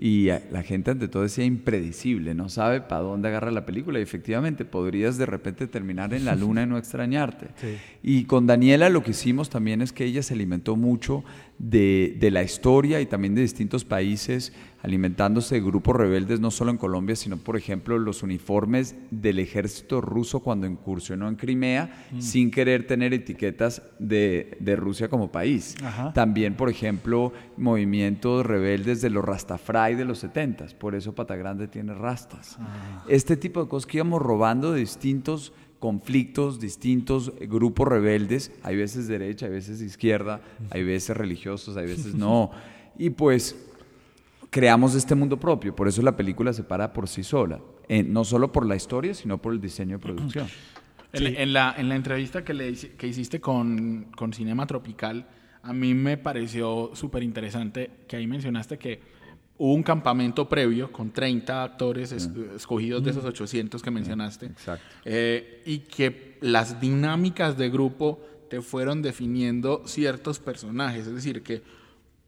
y 0.03 0.31
la 0.51 0.63
gente, 0.63 0.93
ante 0.93 1.09
todo, 1.09 1.25
decía 1.25 1.45
impredecible, 1.45 2.35
no 2.35 2.49
sabe 2.49 2.81
para 2.81 3.03
dónde 3.03 3.29
agarra 3.29 3.51
la 3.51 3.67
película. 3.67 3.99
Y 3.99 4.03
efectivamente, 4.03 4.65
podrías 4.65 5.19
de 5.19 5.27
repente 5.27 5.67
terminar 5.67 6.15
en 6.15 6.25
la 6.25 6.35
luna 6.35 6.63
y 6.63 6.67
no 6.67 6.79
extrañarte. 6.79 7.49
Sí. 7.61 7.77
Y 8.03 8.25
con 8.25 8.47
Daniela 8.47 8.89
lo 8.89 9.03
que 9.03 9.11
hicimos 9.11 9.51
también 9.51 9.83
es 9.83 9.93
que 9.93 10.07
ella 10.07 10.23
se 10.23 10.33
alimentó 10.33 10.77
mucho 10.77 11.23
de, 11.61 12.17
de 12.19 12.31
la 12.31 12.43
historia 12.43 13.01
y 13.01 13.07
también 13.07 13.35
de 13.35 13.43
distintos 13.43 13.85
países, 13.85 14.53
alimentándose 14.83 15.57
de 15.57 15.61
grupos 15.61 15.95
rebeldes, 15.95 16.41
no 16.41 16.51
solo 16.51 16.71
en 16.71 16.79
Colombia, 16.79 17.15
sino, 17.15 17.37
por 17.37 17.57
ejemplo, 17.57 17.99
los 17.99 18.23
uniformes 18.23 18.97
del 19.11 19.39
ejército 19.39 20.01
ruso 20.01 20.41
cuando 20.41 20.67
incursionó 20.67 21.29
en 21.29 21.37
Crimea, 21.37 22.07
sin 22.19 22.51
querer 22.51 22.87
tener 22.87 23.13
etiquetas 23.13 23.83
de, 23.99 24.57
de 24.59 24.75
Rusia 24.75 25.09
como 25.09 25.31
país. 25.31 25.77
Ajá. 25.85 26.15
También, 26.15 26.55
por 26.55 26.71
ejemplo, 26.71 27.33
movimientos 27.59 28.47
rebeldes 28.47 29.03
de 29.03 29.11
los 29.11 29.25
Rastafari 29.25 29.95
de 29.95 30.07
los 30.07 30.19
70 30.19 30.41
por 30.79 30.95
eso 30.95 31.15
Patagrande 31.15 31.69
tiene 31.69 31.95
rastas. 31.95 32.59
Este 33.09 33.37
tipo 33.37 33.63
de 33.63 33.69
cosas 33.69 33.87
que 33.87 33.99
íbamos 33.99 34.21
robando 34.23 34.73
de 34.73 34.81
distintos 34.81 35.53
conflictos, 35.81 36.61
distintos 36.61 37.33
grupos 37.41 37.89
rebeldes, 37.89 38.53
hay 38.63 38.77
veces 38.77 39.09
derecha, 39.09 39.47
hay 39.47 39.53
veces 39.53 39.81
izquierda, 39.81 40.41
hay 40.71 40.85
veces 40.85 41.17
religiosos, 41.17 41.77
hay 41.77 41.87
veces 41.87 42.15
no. 42.15 42.53
Y 42.99 43.11
pues 43.11 43.57
creamos 44.51 44.95
este 44.95 45.15
mundo 45.15 45.39
propio, 45.39 45.75
por 45.75 45.89
eso 45.89 46.03
la 46.03 46.17
película 46.17 46.53
se 46.53 46.63
para 46.63 46.93
por 46.93 47.09
sí 47.09 47.25
sola, 47.25 47.61
eh, 47.89 48.03
no 48.03 48.25
solo 48.25 48.53
por 48.53 48.67
la 48.67 48.77
historia, 48.77 49.15
sino 49.15 49.39
por 49.39 49.53
el 49.55 49.61
diseño 49.61 49.97
de 49.97 50.03
producción. 50.03 50.47
En, 51.13 51.27
en 51.27 51.53
la, 51.53 51.75
en 51.77 51.89
la 51.89 51.97
entrevista 51.97 52.45
que, 52.45 52.55
le, 52.55 52.73
que 52.75 53.07
hiciste 53.07 53.41
con, 53.41 54.09
con 54.17 54.33
Cinema 54.33 54.67
Tropical, 54.67 55.27
a 55.63 55.73
mí 55.73 55.95
me 55.95 56.17
pareció 56.17 56.91
súper 56.95 57.23
interesante 57.23 57.91
que 58.07 58.17
ahí 58.17 58.27
mencionaste 58.27 58.79
que 58.79 59.01
hubo 59.63 59.75
un 59.75 59.83
campamento 59.83 60.49
previo 60.49 60.91
con 60.91 61.11
30 61.13 61.63
actores 61.63 62.13
es- 62.13 62.31
escogidos 62.57 63.05
de 63.05 63.11
esos 63.11 63.25
800 63.27 63.83
que 63.83 63.91
mencionaste. 63.91 64.47
exacto. 64.47 64.85
Eh, 65.05 65.63
y 65.67 65.81
que 65.81 66.39
las 66.41 66.81
dinámicas 66.81 67.59
de 67.59 67.69
grupo 67.69 68.21
te 68.49 68.63
fueron 68.63 69.03
definiendo 69.03 69.83
ciertos 69.87 70.39
personajes. 70.39 71.07
Es 71.07 71.15
decir, 71.15 71.43
que 71.43 71.63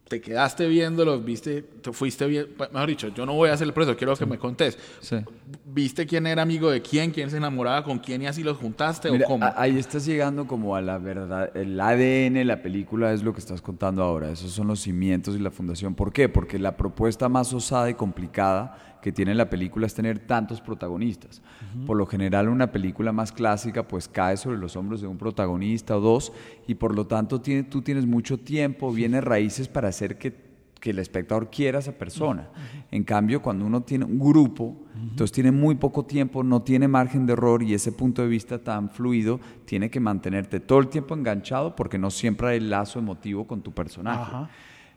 te 0.08 0.20
quedaste 0.20 0.68
viéndolos, 0.68 1.24
viste, 1.24 1.62
te 1.62 1.90
fuiste 1.92 2.26
bien. 2.26 2.48
Mejor 2.72 2.88
dicho, 2.88 3.08
yo 3.08 3.24
no 3.24 3.32
voy 3.32 3.48
a 3.48 3.54
hacer 3.54 3.66
el 3.66 3.72
proceso, 3.72 3.96
quiero 3.96 4.14
que 4.14 4.26
me 4.26 4.38
contés. 4.38 4.76
Sí. 5.00 5.16
¿Viste 5.64 6.04
quién 6.06 6.26
era 6.26 6.42
amigo 6.42 6.70
de 6.70 6.82
quién, 6.82 7.10
quién 7.12 7.30
se 7.30 7.38
enamoraba 7.38 7.82
con 7.82 7.98
quién 7.98 8.20
y 8.20 8.26
así 8.26 8.42
los 8.42 8.58
juntaste 8.58 9.10
Mira, 9.10 9.24
o 9.24 9.28
cómo? 9.28 9.46
ahí 9.56 9.78
estás 9.78 10.04
llegando 10.04 10.46
como 10.46 10.76
a 10.76 10.82
la 10.82 10.98
verdad, 10.98 11.56
el 11.56 11.80
ADN, 11.80 12.46
la 12.46 12.60
película 12.62 13.12
es 13.14 13.22
lo 13.22 13.32
que 13.32 13.40
estás 13.40 13.62
contando 13.62 14.02
ahora, 14.02 14.30
esos 14.30 14.52
son 14.52 14.66
los 14.66 14.80
cimientos 14.80 15.34
y 15.34 15.38
la 15.38 15.50
fundación. 15.50 15.94
¿Por 15.94 16.12
qué? 16.12 16.28
Porque 16.28 16.58
la 16.58 16.76
propuesta 16.76 17.30
más 17.30 17.52
osada 17.54 17.88
y 17.88 17.94
complicada 17.94 18.76
que 19.00 19.10
tiene 19.10 19.34
la 19.34 19.50
película 19.50 19.84
es 19.86 19.94
tener 19.94 20.20
tantos 20.20 20.60
protagonistas. 20.60 21.42
Por 21.86 21.96
lo 21.96 22.06
general 22.06 22.48
una 22.48 22.70
película 22.70 23.10
más 23.10 23.32
clásica 23.32 23.88
pues 23.88 24.06
cae 24.06 24.36
sobre 24.36 24.58
los 24.58 24.76
hombros 24.76 25.00
de 25.00 25.08
un 25.08 25.18
protagonista 25.18 25.96
o 25.96 26.00
dos 26.00 26.32
y 26.68 26.74
por 26.76 26.94
lo 26.94 27.06
tanto 27.08 27.40
tiene- 27.40 27.64
tú 27.64 27.82
tienes 27.82 28.06
mucho 28.06 28.38
tiempo, 28.38 28.92
vienes 28.92 29.24
raíces 29.24 29.66
para 29.66 29.88
hacer 29.92 30.18
que 30.18 30.52
que 30.82 30.90
el 30.90 30.98
espectador 30.98 31.48
quiera 31.48 31.78
a 31.78 31.80
esa 31.80 31.92
persona. 31.92 32.48
En 32.90 33.04
cambio, 33.04 33.40
cuando 33.40 33.64
uno 33.64 33.82
tiene 33.82 34.04
un 34.04 34.18
grupo, 34.18 34.76
entonces 34.96 35.30
tiene 35.30 35.52
muy 35.52 35.76
poco 35.76 36.04
tiempo, 36.04 36.42
no 36.42 36.62
tiene 36.62 36.88
margen 36.88 37.24
de 37.24 37.34
error 37.34 37.62
y 37.62 37.72
ese 37.72 37.92
punto 37.92 38.20
de 38.20 38.26
vista 38.26 38.58
tan 38.58 38.90
fluido 38.90 39.38
tiene 39.64 39.90
que 39.90 40.00
mantenerte 40.00 40.58
todo 40.58 40.80
el 40.80 40.88
tiempo 40.88 41.14
enganchado 41.14 41.76
porque 41.76 41.98
no 41.98 42.10
siempre 42.10 42.48
hay 42.48 42.60
lazo 42.60 42.98
emotivo 42.98 43.46
con 43.46 43.62
tu 43.62 43.70
personaje. 43.70 44.22
Ajá. 44.22 44.50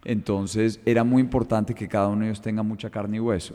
Entonces 0.04 0.80
era 0.86 1.04
muy 1.04 1.22
importante 1.22 1.76
que 1.76 1.88
cada 1.88 2.08
uno 2.08 2.22
de 2.22 2.30
ellos 2.30 2.42
tenga 2.42 2.64
mucha 2.64 2.90
carne 2.90 3.18
y 3.18 3.20
hueso. 3.20 3.54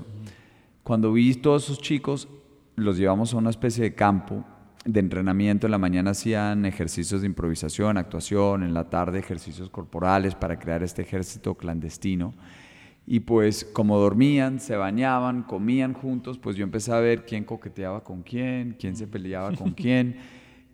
Cuando 0.84 1.12
vi 1.12 1.34
todos 1.34 1.64
esos 1.64 1.80
chicos, 1.80 2.28
los 2.76 2.96
llevamos 2.96 3.34
a 3.34 3.38
una 3.38 3.50
especie 3.50 3.82
de 3.82 3.96
campo 3.96 4.44
de 4.84 5.00
entrenamiento. 5.00 5.66
En 5.66 5.70
la 5.70 5.78
mañana 5.78 6.12
hacían 6.12 6.64
ejercicios 6.64 7.20
de 7.20 7.26
improvisación, 7.26 7.96
actuación, 7.96 8.62
en 8.62 8.74
la 8.74 8.88
tarde 8.88 9.18
ejercicios 9.18 9.68
corporales 9.70 10.34
para 10.34 10.58
crear 10.58 10.82
este 10.82 11.02
ejército 11.02 11.54
clandestino. 11.54 12.34
Y 13.06 13.20
pues 13.20 13.64
como 13.64 13.98
dormían, 13.98 14.60
se 14.60 14.76
bañaban, 14.76 15.42
comían 15.42 15.94
juntos, 15.94 16.38
pues 16.38 16.56
yo 16.56 16.64
empecé 16.64 16.92
a 16.92 17.00
ver 17.00 17.24
quién 17.24 17.44
coqueteaba 17.44 18.04
con 18.04 18.22
quién, 18.22 18.76
quién 18.78 18.96
se 18.96 19.06
peleaba 19.06 19.52
con 19.52 19.70
quién. 19.74 20.16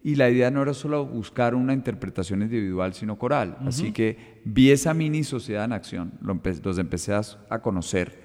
Y 0.04 0.14
la 0.14 0.30
idea 0.30 0.50
no 0.50 0.62
era 0.62 0.72
solo 0.72 1.04
buscar 1.04 1.54
una 1.54 1.72
interpretación 1.72 2.42
individual, 2.42 2.94
sino 2.94 3.18
coral. 3.18 3.56
Así 3.66 3.90
que 3.90 4.40
vi 4.44 4.70
esa 4.70 4.94
mini 4.94 5.24
sociedad 5.24 5.64
en 5.64 5.72
acción, 5.72 6.12
los 6.20 6.78
empecé 6.78 7.12
a, 7.12 7.58
conocer 7.60 8.22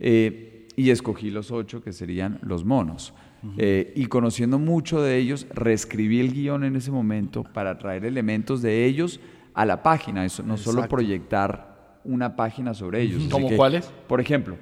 eh, 0.00 0.66
y 0.74 0.90
escogí 0.90 1.30
los 1.30 1.52
ocho 1.52 1.84
que 1.84 1.92
serían 1.92 2.40
los 2.42 2.64
monos. 2.64 3.14
Eh, 3.56 3.92
y 3.96 4.06
conociendo 4.06 4.58
mucho 4.58 5.00
de 5.02 5.16
ellos, 5.16 5.46
reescribí 5.50 6.20
el 6.20 6.32
guion 6.32 6.64
en 6.64 6.76
ese 6.76 6.90
momento 6.90 7.42
para 7.42 7.78
traer 7.78 8.04
elementos 8.04 8.60
de 8.60 8.84
ellos 8.84 9.20
a 9.54 9.64
la 9.64 9.82
página, 9.82 10.24
eso, 10.24 10.42
no 10.42 10.56
solo 10.56 10.86
proyectar 10.88 11.98
una 12.04 12.36
página 12.36 12.74
sobre 12.74 13.02
ellos. 13.02 13.24
¿Como 13.30 13.54
cuáles? 13.56 13.86
Por 14.06 14.20
ejemplo, 14.20 14.56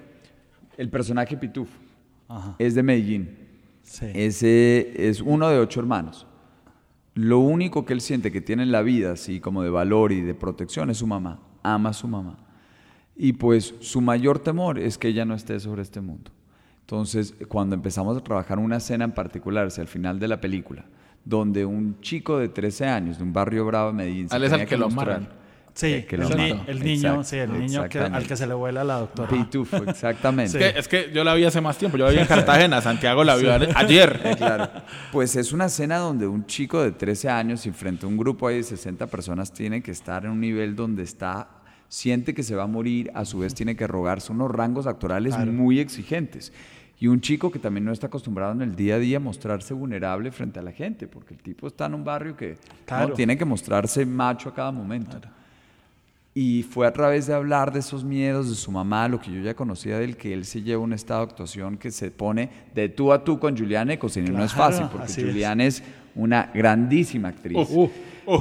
el 0.77 0.89
personaje 0.91 1.37
Pitufo 1.37 1.77
es 2.59 2.75
de 2.75 2.83
Medellín. 2.83 3.37
Ese 4.01 5.09
es 5.09 5.21
uno 5.21 5.49
de 5.49 5.59
ocho 5.59 5.81
hermanos. 5.81 6.27
Lo 7.15 7.41
único 7.41 7.85
que 7.85 7.95
él 7.95 8.01
siente 8.01 8.31
que 8.31 8.41
tiene 8.41 8.63
en 8.63 8.71
la 8.71 8.83
vida, 8.83 9.13
así 9.13 9.41
como 9.41 9.63
de 9.63 9.71
valor 9.71 10.13
y 10.13 10.21
de 10.21 10.35
protección, 10.35 10.91
es 10.91 10.99
su 10.99 11.07
mamá. 11.07 11.41
Ama 11.63 11.91
a 11.91 11.93
su 11.93 12.07
mamá. 12.07 12.39
Y 13.17 13.33
pues 13.33 13.75
su 13.81 14.01
mayor 14.01 14.39
temor 14.39 14.79
es 14.79 14.99
que 14.99 15.09
ella 15.09 15.25
no 15.25 15.35
esté 15.35 15.59
sobre 15.59 15.83
este 15.83 16.01
mundo. 16.01 16.31
Entonces, 16.89 17.35
cuando 17.49 17.75
empezamos 17.75 18.17
a 18.17 18.21
trabajar 18.23 18.59
una 18.59 18.79
escena 18.79 19.05
en 19.05 19.13
particular, 19.13 19.67
hacia 19.67 19.83
el 19.83 19.89
final 19.89 20.19
de 20.19 20.27
la 20.27 20.41
película, 20.41 20.87
donde 21.23 21.67
un 21.67 22.01
chico 22.01 22.39
de 22.39 22.49
13 22.49 22.87
años 22.87 23.19
de 23.19 23.25
un 23.25 23.33
barrio 23.35 23.67
bravo 23.67 23.89
de 23.89 23.93
Medellín 23.93 24.27
se 24.31 24.41
tenía 24.41 24.65
que, 24.65 24.79
lo 24.79 24.89
mostrar, 24.89 25.29
Sí, 25.75 26.07
el, 26.09 26.23
el, 26.67 26.81
niño, 26.83 27.23
sí, 27.25 27.37
el 27.37 27.53
niño 27.53 27.83
al 27.83 28.27
que 28.27 28.37
se 28.39 28.47
le 28.47 28.55
vuela 28.55 28.85
la 28.85 29.01
doctora. 29.01 29.29
Pitufo, 29.29 29.77
exactamente. 29.87 30.79
Es, 30.79 30.89
que, 30.89 31.11
yo 31.13 31.25
la 31.25 31.35
vi 31.35 31.45
hace 31.45 31.61
más 31.61 31.77
tiempo, 31.77 31.99
yo 31.99 32.07
la 32.07 32.11
vi 32.11 32.21
en 32.21 32.27
Cartagena, 32.27 32.81
Santiago 32.81 33.23
la 33.23 33.37
vio 33.37 33.53
ayer. 33.53 34.35
claro. 34.39 34.71
Pues 35.13 35.37
es 35.37 35.53
una 35.53 35.67
escena 35.67 35.99
donde 35.99 36.27
un 36.27 36.47
chico 36.47 36.83
de 36.83 36.93
13 36.93 37.29
años 37.29 37.67
y 37.67 37.71
frente 37.71 38.07
a 38.07 38.09
un 38.09 38.17
grupo 38.17 38.49
de 38.49 38.63
60 38.63 39.07
personas 39.09 39.53
tiene 39.53 39.83
que 39.83 39.91
estar 39.91 40.25
en 40.25 40.31
un 40.31 40.41
nivel 40.41 40.75
donde 40.75 41.03
está 41.03 41.51
siente 41.89 42.35
que 42.35 42.43
se 42.43 42.55
va 42.55 42.65
a 42.65 42.67
morir, 42.67 43.11
a 43.15 43.25
su 43.25 43.41
vez 43.41 43.55
tiene 43.55 43.77
que 43.77 43.87
rogarse 43.87 44.33
unos 44.33 44.51
rangos 44.51 44.87
actorales 44.87 45.37
muy 45.39 45.81
exigentes. 45.81 46.53
Y 47.01 47.07
un 47.07 47.21
chico 47.21 47.51
que 47.51 47.61
también 47.61 47.85
no 47.85 47.93
está 47.93 48.09
acostumbrado 48.09 48.53
en 48.53 48.63
el 48.63 48.75
día 48.75 48.97
a 48.97 48.99
día 48.99 49.19
a 49.19 49.21
mostrarse 49.21 49.73
vulnerable 49.73 50.33
frente 50.33 50.59
a 50.59 50.63
la 50.63 50.73
gente, 50.73 51.07
porque 51.07 51.35
el 51.35 51.41
tipo 51.41 51.69
está 51.69 51.87
en 51.87 51.95
un 51.95 52.05
barrio 52.05 52.37
que 52.37 52.57
tiene 53.15 53.39
que 53.39 53.45
mostrarse 53.45 54.05
macho 54.05 54.49
a 54.49 54.55
cada 54.55 54.73
momento. 54.73 55.21
Y 56.35 56.65
fue 56.65 56.87
a 56.87 56.93
través 56.93 57.27
de 57.27 57.35
hablar 57.35 57.73
de 57.73 57.81
esos 57.81 58.03
miedos 58.05 58.49
de 58.49 58.57
su 58.57 58.73
mamá, 58.73 59.09
lo 59.09 59.21
que 59.21 59.33
yo 59.33 59.41
ya 59.41 59.55
conocía 59.55 59.99
del 59.99 60.17
que 60.17 60.33
él 60.33 60.45
se 60.45 60.63
lleva 60.63 60.83
un 60.83 60.93
estado 60.93 61.25
de 61.25 61.31
actuación 61.31 61.77
que 61.77 61.91
se 61.91 62.11
pone 62.11 62.51
de 62.75 62.89
tú 62.89 63.13
a 63.13 63.23
tú 63.23 63.39
con 63.39 63.57
Juliana 63.57 63.93
Ecosini. 63.93 64.31
no 64.31 64.45
es 64.45 64.53
fácil, 64.53 64.87
porque 64.91 65.13
Juliana 65.13 65.65
es. 65.65 65.83
una 66.15 66.51
grandísima 66.53 67.29
actriz. 67.29 67.69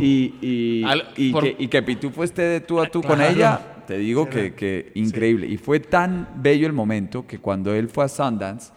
y, 0.02 0.34
y, 0.42 1.32
que, 1.34 1.56
y, 1.60 1.68
que, 1.68 1.84
Pitufo 1.84 2.24
esté 2.24 2.42
de 2.42 2.62
tú 2.62 2.80
a 2.80 2.88
tú 2.88 3.02
con 3.02 3.22
ella, 3.22 3.77
te 3.88 3.98
digo 3.98 4.30
que, 4.30 4.54
que, 4.54 4.92
increíble. 4.96 5.48
Y 5.48 5.58
fue 5.58 5.80
tan 5.80 6.28
bello 6.36 6.68
el 6.68 6.74
momento 6.74 7.26
que 7.26 7.40
cuando 7.40 7.74
él 7.74 7.90
fue 7.90 8.04
a 8.04 8.10
Sundance 8.10 8.72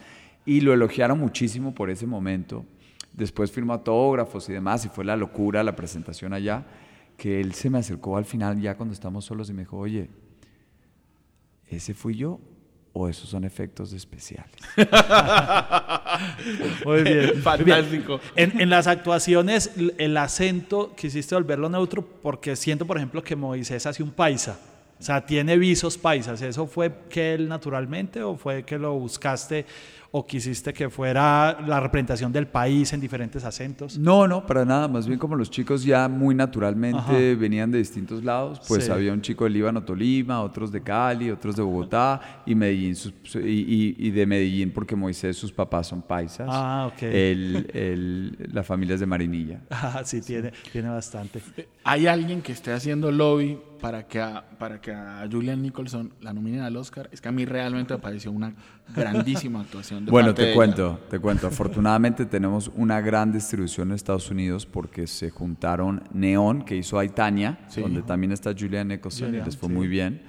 y 0.47 0.61
lo 0.61 0.73
elogiaron 0.73 1.19
muchísimo 1.19 1.75
por 1.75 1.91
ese 1.91 2.07
momento, 2.07 2.65
después 3.13 3.51
firmó 3.51 3.75
autógrafos 3.75 4.49
y 4.49 4.53
demás, 4.53 4.85
y 4.87 4.89
fue 4.89 5.05
la 5.05 5.17
locura 5.17 5.63
la 5.63 5.77
presentación 5.77 6.33
allá, 6.33 6.65
que 7.17 7.41
él 7.41 7.53
se 7.53 7.69
me 7.69 7.79
acercó 7.79 8.17
al 8.17 8.25
final 8.25 8.61
ya 8.61 8.77
cuando 8.77 8.95
estamos 8.95 9.25
solos 9.25 9.51
y 9.51 9.53
me 9.53 9.63
dijo, 9.63 9.77
oye, 9.77 10.09
¿ese 11.69 11.93
fui 11.93 12.17
yo 12.17 12.41
o 12.93 13.09
esos 13.09 13.29
son 13.29 13.45
efectos 13.45 13.93
especiales? 13.93 14.57
Muy 16.85 17.03
bien. 17.03 17.43
Fantástico. 17.43 18.21
En, 18.37 18.61
en, 18.61 18.71
las 18.71 18.87
actuaciones, 18.87 19.73
el 19.99 20.17
acento 20.17 20.95
quisiste 20.97 21.35
volverlo 21.35 21.69
neutro 21.69 22.03
porque 22.03 22.57
siento, 22.57 22.87
por 22.87 22.97
ejemplo, 22.97 23.23
que 23.23 23.37
Moisés 23.37 23.87
hace 23.87 24.03
un 24.03 24.11
paisa. 24.11 24.59
O 25.01 25.03
sea, 25.03 25.25
tiene 25.25 25.57
visos 25.57 25.97
paisas. 25.97 26.43
¿Eso 26.43 26.67
fue 26.67 26.93
que 27.09 27.33
él 27.33 27.49
naturalmente 27.49 28.23
o 28.23 28.37
fue 28.37 28.65
que 28.65 28.79
lo 28.79 28.93
buscaste 28.93 29.65
o 30.13 30.27
quisiste 30.27 30.73
que 30.73 30.91
fuera 30.91 31.61
la 31.67 31.79
representación 31.79 32.33
del 32.33 32.49
país 32.49 32.93
en 32.93 33.01
diferentes 33.01 33.45
acentos? 33.45 33.97
No, 33.97 34.27
no, 34.27 34.45
para 34.45 34.65
nada. 34.65 34.89
Más 34.89 35.07
bien 35.07 35.19
como 35.19 35.37
los 35.37 35.51
chicos 35.51 35.85
ya 35.85 36.09
muy 36.09 36.35
naturalmente 36.35 37.37
venían 37.37 37.71
de 37.71 37.79
distintos 37.79 38.25
lados, 38.25 38.61
pues 38.67 38.91
había 38.91 39.13
un 39.13 39.23
chico 39.23 39.45
de 39.45 39.51
Líbano, 39.51 39.85
Tolima, 39.85 40.43
otros 40.43 40.73
de 40.73 40.83
Cali, 40.83 41.31
otros 41.31 41.55
de 41.57 41.63
Bogotá 41.63 42.43
y 42.45 42.55
Medellín, 42.55 42.97
y, 43.35 44.11
de 44.11 44.27
Medellín 44.27 44.73
porque 44.73 44.97
Moisés, 44.97 45.37
sus 45.37 45.53
papás 45.53 45.87
son 45.87 46.03
paisas. 46.03 46.49
Ah, 46.51 46.91
ok. 46.93 47.03
la 48.53 48.63
familia 48.65 48.95
es 48.95 49.01
de 49.01 49.07
Marinilla. 49.07 49.61
Ah, 49.93 50.03
sí, 50.05 50.21
Tiene, 50.21 50.53
tiene 50.73 50.89
bastante. 50.89 51.41
¿Hay 51.85 52.07
alguien 52.07 52.43
que 52.43 52.53
esté 52.53 52.73
haciendo 52.73 53.11
lobby 53.11 53.59
para 53.81 54.07
que 54.07 54.21
a, 54.21 54.45
para 54.59 54.81
que 54.81 54.93
a 54.93 55.27
Julian 55.31 55.63
Nicholson 55.63 56.13
la 56.21 56.33
nominen 56.33 56.61
al 56.61 56.77
Oscar? 56.77 57.09
Es 57.13 57.21
que 57.21 57.29
a 57.29 57.33
mí 57.33 57.45
realmente 57.45 57.95
me 57.95 58.01
pareció 58.01 58.31
una 58.31 58.55
grandísima 58.95 59.61
actuación. 59.61 60.07
bueno, 60.07 60.35
te 60.35 60.55
cuento, 60.55 61.01
te 61.09 61.19
cuento. 61.19 61.47
Afortunadamente 61.47 62.25
tenemos 62.27 62.71
una 62.75 63.01
gran 63.01 63.33
distribución 63.33 63.89
en 63.89 63.95
Estados 63.95 64.31
Unidos 64.31 64.67
porque 64.67 65.07
se 65.07 65.31
juntaron 65.31 66.03
Neon, 66.13 66.65
que 66.65 66.77
hizo 66.77 66.99
Aitania, 66.99 67.59
donde 67.77 68.03
también 68.03 68.33
está 68.33 68.55
Julian 68.59 68.89
Nicholson 68.89 69.35
y 69.35 69.39
les 69.39 69.57
fue 69.57 69.69
muy 69.69 69.89
bien. 69.89 70.23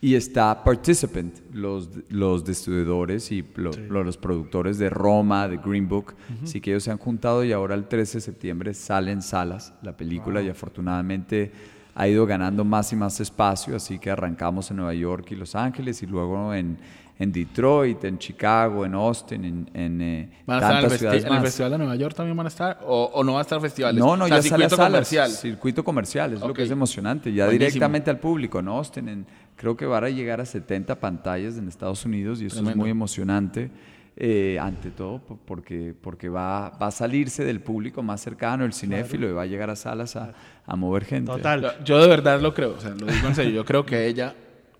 Y 0.00 0.16
está 0.16 0.62
Participant, 0.62 1.34
los, 1.54 1.88
los 2.10 2.44
distribuidores 2.44 3.32
y 3.32 3.42
los 3.56 4.16
productores 4.18 4.76
de 4.76 4.90
Roma, 4.90 5.48
de 5.48 5.56
Green 5.56 5.88
Book. 5.88 6.14
Así 6.42 6.60
que 6.60 6.72
ellos 6.72 6.82
se 6.82 6.90
han 6.90 6.98
juntado 6.98 7.42
y 7.42 7.52
ahora 7.52 7.74
el 7.74 7.86
13 7.86 8.18
de 8.18 8.20
septiembre 8.20 8.74
sale 8.74 9.12
en 9.12 9.22
salas 9.22 9.72
la 9.82 9.96
película 9.96 10.42
y 10.42 10.50
afortunadamente 10.50 11.52
ha 11.94 12.08
ido 12.08 12.26
ganando 12.26 12.64
más 12.64 12.92
y 12.92 12.96
más 12.96 13.18
espacio. 13.20 13.76
Así 13.76 13.98
que 13.98 14.10
arrancamos 14.10 14.70
en 14.70 14.76
Nueva 14.76 14.94
York 14.94 15.28
y 15.30 15.36
Los 15.36 15.54
Ángeles 15.54 16.02
y 16.02 16.06
luego 16.06 16.52
en, 16.52 16.76
en 17.18 17.32
Detroit, 17.32 18.04
en 18.04 18.18
Chicago, 18.18 18.84
en 18.84 18.94
Austin, 18.94 19.44
en, 19.44 19.70
en 19.72 20.00
eh, 20.00 20.30
¿Van 20.46 20.56
a 20.56 20.60
estar 20.60 20.78
en 20.78 21.32
el, 21.32 21.40
Festival 21.42 21.70
de 21.70 21.78
Nueva 21.78 21.96
York 21.96 22.14
también 22.14 22.36
van 22.36 22.46
a 22.46 22.48
estar? 22.48 22.80
¿O, 22.84 23.22
no 23.22 23.34
va 23.34 23.38
a 23.38 23.42
estar 23.42 23.60
festivales? 23.60 24.02
No, 24.02 24.16
no, 24.16 24.26
ya 24.26 24.42
sale 24.42 24.64
a 24.64 24.68
comercial. 24.68 25.30
Circuito 25.30 25.84
comercial, 25.84 26.32
es 26.32 26.40
lo 26.40 26.52
que 26.52 26.64
es 26.64 26.70
emocionante. 26.70 27.32
Ya 27.32 27.48
directamente 27.48 28.10
al 28.10 28.18
público, 28.18 28.58
en 28.58 28.68
Austin, 28.68 29.08
en 29.08 29.26
Creo 29.56 29.76
que 29.76 29.86
van 29.86 30.02
a 30.02 30.08
llegar 30.08 30.40
a 30.40 30.46
70 30.46 30.98
pantallas 30.98 31.56
en 31.56 31.68
Estados 31.68 32.04
Unidos 32.04 32.42
y 32.42 32.46
eso 32.46 32.68
es 32.68 32.76
muy 32.76 32.90
emocionante. 32.90 33.70
Eh, 34.16 34.58
ante 34.60 34.92
todo 34.92 35.20
porque, 35.44 35.92
porque 36.00 36.28
va, 36.28 36.70
va 36.70 36.86
a 36.86 36.90
salirse 36.92 37.44
del 37.44 37.60
público 37.60 38.00
más 38.00 38.20
cercano, 38.20 38.64
el 38.64 38.72
cinéfilo, 38.72 39.28
y 39.28 39.32
va 39.32 39.42
a 39.42 39.46
llegar 39.46 39.70
a 39.70 39.76
salas 39.76 40.14
a, 40.14 40.32
a 40.64 40.76
mover 40.76 41.04
gente. 41.04 41.32
Total. 41.32 41.78
Yo 41.84 42.00
de 42.00 42.06
verdad 42.06 42.40
lo 42.40 42.54
creo, 42.54 42.74
o 42.76 42.80
sea, 42.80 42.90
lo 42.90 43.06
digo 43.06 43.26
en 43.26 43.34
serio, 43.34 43.52
yo 43.52 43.64
creo 43.64 43.84
que 43.84 44.06
ella, 44.06 44.34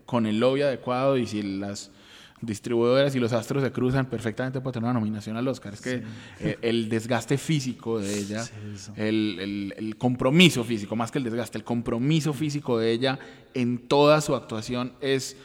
con 0.05 0.25
el 0.25 0.39
lobby 0.39 0.61
adecuado 0.61 1.17
y 1.17 1.27
si 1.27 1.41
las 1.41 1.91
distribuidoras 2.45 3.15
y 3.15 3.19
los 3.19 3.33
astros 3.33 3.63
se 3.63 3.71
cruzan 3.71 4.05
perfectamente 4.07 4.61
para 4.61 4.73
tener 4.73 4.85
una 4.89 4.99
nominación 4.99 5.37
al 5.37 5.47
Oscar. 5.47 5.73
Es 5.73 5.81
que 5.81 6.03
eh, 6.39 6.57
el 6.61 6.89
desgaste 6.89 7.37
físico 7.37 7.99
de 7.99 8.17
ella, 8.17 8.43
el, 8.95 9.73
el, 9.77 9.97
compromiso 9.97 10.63
físico, 10.63 10.95
más 10.95 11.11
que 11.11 11.17
el 11.17 11.23
desgaste, 11.23 11.57
el 11.57 11.63
compromiso 11.63 12.33
físico 12.33 12.77
de 12.77 12.91
ella 12.91 13.19
en 13.53 13.87
toda 13.87 14.21
su 14.21 14.35
actuación 14.35 14.93
es 15.01 15.37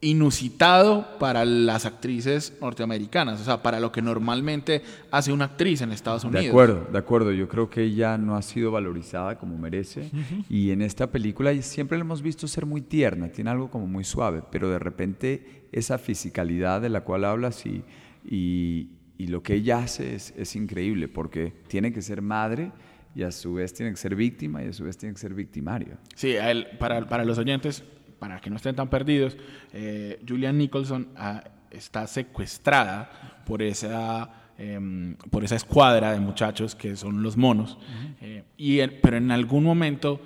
inusitado 0.00 1.18
para 1.18 1.44
las 1.44 1.84
actrices 1.84 2.56
norteamericanas, 2.60 3.40
o 3.40 3.44
sea, 3.44 3.62
para 3.62 3.80
lo 3.80 3.90
que 3.90 4.00
normalmente 4.00 4.82
hace 5.10 5.32
una 5.32 5.46
actriz 5.46 5.80
en 5.80 5.90
Estados 5.90 6.22
Unidos. 6.22 6.44
De 6.44 6.50
acuerdo, 6.50 6.88
de 6.92 6.98
acuerdo. 6.98 7.32
Yo 7.32 7.48
creo 7.48 7.68
que 7.68 7.82
ella 7.82 8.16
no 8.16 8.36
ha 8.36 8.42
sido 8.42 8.70
valorizada 8.70 9.38
como 9.38 9.58
merece 9.58 10.10
y 10.48 10.70
en 10.70 10.82
esta 10.82 11.10
película 11.10 11.52
siempre 11.62 11.98
la 11.98 12.04
hemos 12.04 12.22
visto 12.22 12.46
ser 12.46 12.64
muy 12.64 12.80
tierna, 12.80 13.28
tiene 13.28 13.50
algo 13.50 13.70
como 13.70 13.86
muy 13.86 14.04
suave, 14.04 14.42
pero 14.50 14.70
de 14.70 14.78
repente 14.78 15.68
esa 15.72 15.98
fisicalidad 15.98 16.80
de 16.80 16.90
la 16.90 17.02
cual 17.02 17.24
hablas 17.24 17.66
y, 17.66 17.82
y, 18.24 18.88
lo 19.26 19.42
que 19.42 19.54
ella 19.54 19.78
hace 19.78 20.14
es, 20.14 20.32
es 20.36 20.54
increíble 20.54 21.08
porque 21.08 21.52
tiene 21.66 21.92
que 21.92 22.02
ser 22.02 22.22
madre 22.22 22.70
y 23.14 23.24
a 23.24 23.32
su 23.32 23.54
vez 23.54 23.74
tiene 23.74 23.90
que 23.90 23.98
ser 23.98 24.14
víctima 24.14 24.62
y 24.62 24.68
a 24.68 24.72
su 24.72 24.84
vez 24.84 24.96
tiene 24.96 25.12
que 25.12 25.20
ser 25.20 25.34
victimario. 25.34 25.98
Sí, 26.14 26.36
para, 26.78 27.08
para 27.08 27.24
los 27.24 27.36
oyentes, 27.36 27.82
para 28.18 28.40
que 28.40 28.50
no 28.50 28.56
estén 28.56 28.76
tan 28.76 28.88
perdidos, 28.88 29.36
eh, 29.72 30.20
Julian 30.26 30.58
Nicholson 30.58 31.08
ah, 31.16 31.44
está 31.70 32.06
secuestrada 32.06 33.42
por 33.46 33.62
esa, 33.62 34.30
em, 34.58 35.14
por 35.30 35.44
esa 35.44 35.56
escuadra 35.56 36.12
de 36.12 36.20
muchachos 36.20 36.74
que 36.74 36.96
son 36.96 37.22
los 37.22 37.36
monos, 37.36 37.78
eh, 38.20 38.44
y 38.56 38.86
pero 39.02 39.16
en 39.16 39.30
algún 39.30 39.64
momento 39.64 40.20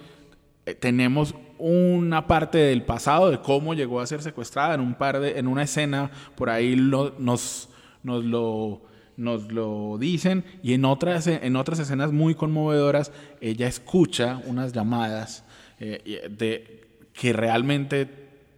eh, 0.67 0.75
tenemos 0.75 1.35
una 1.59 2.27
parte 2.27 2.59
del 2.59 2.83
pasado 2.83 3.31
de 3.31 3.41
cómo 3.41 3.75
llegó 3.75 4.01
a 4.01 4.07
ser 4.07 4.23
secuestrada 4.23 4.75
en 4.75 4.81
un 4.81 4.95
par 4.95 5.21
de, 5.21 5.39
en 5.39 5.47
una 5.47 5.63
escena 5.63 6.11
por 6.35 6.51
ahí 6.51 6.75
nos, 6.77 7.69
nos 8.03 8.25
lo 8.25 8.83
nos 9.17 9.53
lo 9.53 9.99
dicen 9.99 10.45
y 10.63 10.73
en 10.73 10.85
otras, 10.85 11.27
en 11.27 11.57
otras 11.57 11.79
escenas 11.79 12.13
muy 12.13 12.35
conmovedoras 12.35 13.13
ella 13.41 13.69
escucha 13.69 14.41
unas 14.47 14.73
llamadas 14.73 15.45
eh, 15.79 16.29
de, 16.31 16.83
que 17.13 17.33
realmente 17.33 18.09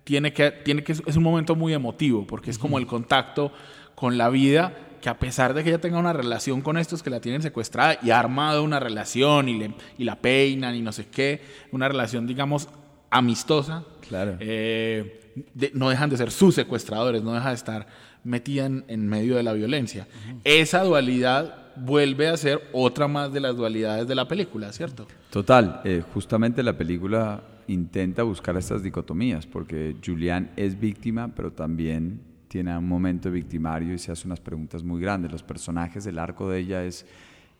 tiene 0.04 0.32
que, 0.32 0.50
tiene 0.50 0.84
que, 0.84 0.92
es 0.92 1.16
un 1.16 1.22
momento 1.22 1.54
muy 1.56 1.72
emotivo 1.72 2.26
porque 2.26 2.50
es 2.50 2.58
como 2.58 2.78
el 2.78 2.86
contacto 2.86 3.52
con 3.94 4.18
la 4.18 4.28
vida 4.28 4.74
que 5.00 5.08
a 5.08 5.18
pesar 5.18 5.52
de 5.54 5.62
que 5.62 5.70
ella 5.70 5.80
tenga 5.80 5.98
una 5.98 6.12
relación 6.12 6.60
con 6.62 6.76
estos 6.78 7.02
que 7.02 7.10
la 7.10 7.20
tienen 7.20 7.42
secuestrada 7.42 7.98
y 8.02 8.10
ha 8.10 8.18
armado 8.18 8.62
una 8.62 8.80
relación 8.80 9.48
y, 9.48 9.58
le, 9.58 9.74
y 9.98 10.04
la 10.04 10.16
peinan 10.16 10.74
y 10.74 10.80
no 10.82 10.92
sé 10.92 11.06
qué, 11.08 11.42
una 11.72 11.88
relación 11.88 12.26
digamos 12.26 12.68
amistosa, 13.10 13.84
Claro. 14.08 14.36
eh, 14.40 15.20
de- 15.54 15.70
no 15.74 15.88
dejan 15.90 16.10
de 16.10 16.16
ser 16.16 16.30
sus 16.30 16.54
secuestradores, 16.54 17.22
no 17.22 17.32
deja 17.34 17.50
de 17.50 17.54
estar 17.54 17.86
metida 18.24 18.66
en, 18.66 18.84
en 18.88 19.06
medio 19.06 19.36
de 19.36 19.42
la 19.42 19.52
violencia. 19.52 20.06
Esa 20.44 20.82
dualidad 20.82 21.72
vuelve 21.76 22.28
a 22.28 22.36
ser 22.36 22.62
otra 22.72 23.06
más 23.08 23.32
de 23.32 23.40
las 23.40 23.56
dualidades 23.56 24.08
de 24.08 24.14
la 24.14 24.26
película, 24.26 24.72
¿cierto? 24.72 25.06
Total, 25.30 25.80
eh, 25.84 26.02
justamente 26.14 26.62
la 26.62 26.72
película 26.78 27.42
intenta 27.68 28.22
buscar 28.22 28.56
estas 28.56 28.82
dicotomías, 28.82 29.46
porque 29.46 29.96
Julián 30.04 30.50
es 30.56 30.78
víctima, 30.78 31.32
pero 31.34 31.52
también 31.52 32.20
tiene 32.48 32.76
un 32.78 32.88
momento 32.88 33.30
victimario 33.30 33.94
y 33.94 33.98
se 33.98 34.12
hace 34.12 34.26
unas 34.26 34.40
preguntas 34.40 34.82
muy 34.84 35.00
grandes. 35.00 35.32
Los 35.32 35.42
personajes, 35.42 36.06
el 36.06 36.18
arco 36.18 36.48
de 36.50 36.60
ella 36.60 36.84
es, 36.84 37.04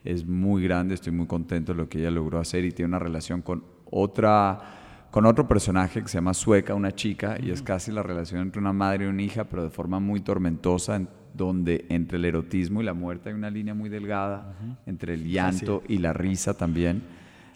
es 0.05 0.27
muy 0.27 0.63
grande, 0.63 0.95
estoy 0.95 1.13
muy 1.13 1.27
contento 1.27 1.73
de 1.73 1.79
lo 1.79 1.89
que 1.89 1.99
ella 1.99 2.11
logró 2.11 2.39
hacer 2.39 2.65
y 2.65 2.71
tiene 2.73 2.89
una 2.89 2.99
relación 2.99 3.43
con 3.43 3.65
otra 3.91 4.81
con 5.11 5.27
otro 5.27 5.47
personaje 5.47 6.03
que 6.03 6.09
se 6.09 6.19
llama 6.19 6.35
Sueca, 6.35 6.75
una 6.75 6.91
chica, 6.91 7.37
y 7.41 7.51
es 7.53 7.63
casi 7.63 7.93
la 7.93 8.03
relación 8.03 8.41
entre 8.43 8.61
una 8.61 8.73
madre 8.73 9.05
y 9.05 9.09
una 9.09 9.23
hija, 9.23 9.45
pero 9.45 9.63
de 9.63 9.71
forma 9.71 10.01
muy 10.01 10.19
tormentosa, 10.21 10.97
en- 10.97 11.09
donde 11.33 11.85
entre 11.89 12.19
el 12.19 12.25
erotismo 12.25 12.83
y 12.83 12.85
la 12.85 12.95
muerte 12.95 13.29
hay 13.29 13.35
una 13.37 13.49
línea 13.49 13.75
muy 13.75 13.89
delgada, 13.89 14.57
entre 14.87 15.15
el 15.15 15.25
llanto 15.31 15.85
y 15.89 15.99
la 15.99 16.13
risa 16.13 16.55
también. 16.55 17.03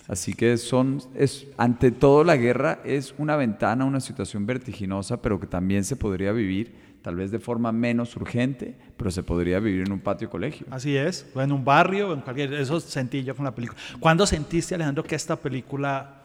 Así 0.09 0.33
que 0.33 0.57
son, 0.57 1.03
es, 1.15 1.47
ante 1.59 1.91
todo 1.91 2.25
la 2.25 2.37
guerra 2.37 2.81
es 2.83 3.15
una 3.19 3.37
ventana, 3.37 3.85
una 3.85 4.01
situación 4.01 4.47
vertiginosa, 4.47 5.21
pero 5.21 5.39
que 5.39 5.47
también 5.47 5.85
se 5.85 5.97
podría 5.97 6.33
vivir, 6.33 6.75
tal 7.03 7.17
vez 7.17 7.31
de 7.31 7.39
forma 7.39 7.73
menos 7.73 8.17
urgente, 8.17 8.75
pero 8.97 9.11
se 9.11 9.23
podría 9.23 9.61
vivir 9.61 9.87
en 9.87 9.93
un 9.93 10.01
patio 10.01 10.31
colegio. 10.31 10.67
Así 10.71 10.97
es, 10.97 11.27
o 11.35 11.43
en 11.43 11.53
un 11.53 11.63
barrio, 11.63 12.15
en 12.15 12.23
cualquier. 12.23 12.55
Eso 12.55 12.81
sentí 12.81 13.23
yo 13.23 13.37
con 13.37 13.45
la 13.45 13.55
película. 13.55 13.79
¿Cuándo 14.01 14.27
sentiste, 14.27 14.75
Alejandro, 14.75 15.05
que 15.05 15.15
esta 15.15 15.37
película 15.37 16.23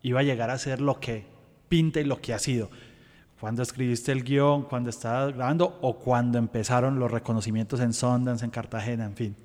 iba 0.00 0.20
a 0.20 0.22
llegar 0.22 0.48
a 0.48 0.56
ser 0.56 0.80
lo 0.80 0.98
que 0.98 1.26
pinta 1.68 2.00
y 2.00 2.04
lo 2.04 2.22
que 2.22 2.32
ha 2.32 2.38
sido? 2.38 2.70
¿Cuándo 3.38 3.62
escribiste 3.62 4.10
el 4.10 4.24
guion? 4.24 4.62
¿Cuándo 4.62 4.88
estabas 4.88 5.34
grabando? 5.34 5.78
¿O 5.82 5.98
cuando 5.98 6.38
empezaron 6.38 6.98
los 6.98 7.10
reconocimientos 7.10 7.78
en 7.80 7.92
Sundance, 7.92 8.42
en 8.42 8.50
Cartagena, 8.50 9.04
en 9.04 9.14
fin? 9.14 9.36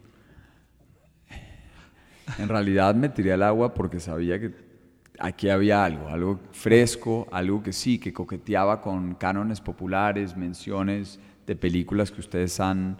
En 2.39 2.49
realidad 2.49 2.95
me 2.95 3.09
tiré 3.09 3.33
al 3.33 3.43
agua 3.43 3.73
porque 3.73 3.99
sabía 3.99 4.39
que 4.39 4.53
aquí 5.19 5.49
había 5.49 5.85
algo, 5.85 6.09
algo 6.09 6.39
fresco, 6.51 7.27
algo 7.31 7.61
que 7.61 7.73
sí, 7.73 7.99
que 7.99 8.13
coqueteaba 8.13 8.81
con 8.81 9.15
cánones 9.15 9.61
populares, 9.61 10.35
menciones 10.35 11.19
de 11.45 11.55
películas 11.55 12.11
que 12.11 12.21
ustedes 12.21 12.59
han, 12.59 12.97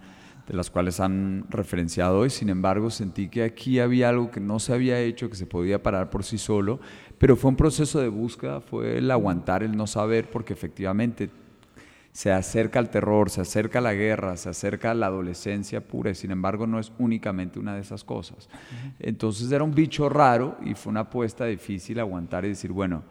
de 0.48 0.54
las 0.54 0.70
cuales 0.70 1.00
han 1.00 1.46
referenciado 1.50 2.20
hoy. 2.20 2.30
Sin 2.30 2.50
embargo, 2.50 2.90
sentí 2.90 3.30
que 3.30 3.44
aquí 3.44 3.80
había 3.80 4.10
algo 4.10 4.30
que 4.30 4.40
no 4.40 4.60
se 4.60 4.74
había 4.74 5.00
hecho, 5.00 5.30
que 5.30 5.36
se 5.36 5.46
podía 5.46 5.82
parar 5.82 6.10
por 6.10 6.24
sí 6.24 6.38
solo, 6.38 6.80
pero 7.18 7.36
fue 7.36 7.50
un 7.50 7.58
proceso 7.58 8.00
de 8.00 8.10
búsqueda, 8.10 8.62
fue 8.62 8.98
el 8.98 9.10
aguantar, 9.10 9.64
el 9.64 9.76
no 9.76 9.88
saber, 9.88 10.30
porque 10.30 10.54
efectivamente 10.54 11.30
se 12.14 12.32
acerca 12.32 12.78
al 12.80 12.92
terror, 12.92 13.32
se 13.32 13.42
acerca 13.42 13.80
a 13.80 13.82
la 13.82 13.94
guerra, 13.94 14.38
se 14.38 14.48
acerca 14.48 14.92
a 14.92 14.94
la 14.94 15.08
adolescencia 15.08 15.82
pura 15.82 16.12
y 16.12 16.16
sin 16.16 16.30
embargo 16.32 16.68
no 16.68 16.80
es 16.80 16.92
únicamente 17.00 17.60
una 17.60 17.74
de 17.74 17.82
esas 17.82 18.04
cosas. 18.04 18.48
Entonces 19.00 19.52
era 19.52 19.64
un 19.64 19.74
bicho 19.74 20.08
raro 20.10 20.56
y 20.64 20.76
fue 20.76 20.92
una 20.92 21.02
apuesta 21.02 21.46
difícil 21.46 22.00
aguantar 22.00 22.46
y 22.46 22.50
decir, 22.50 22.72
bueno, 22.72 23.02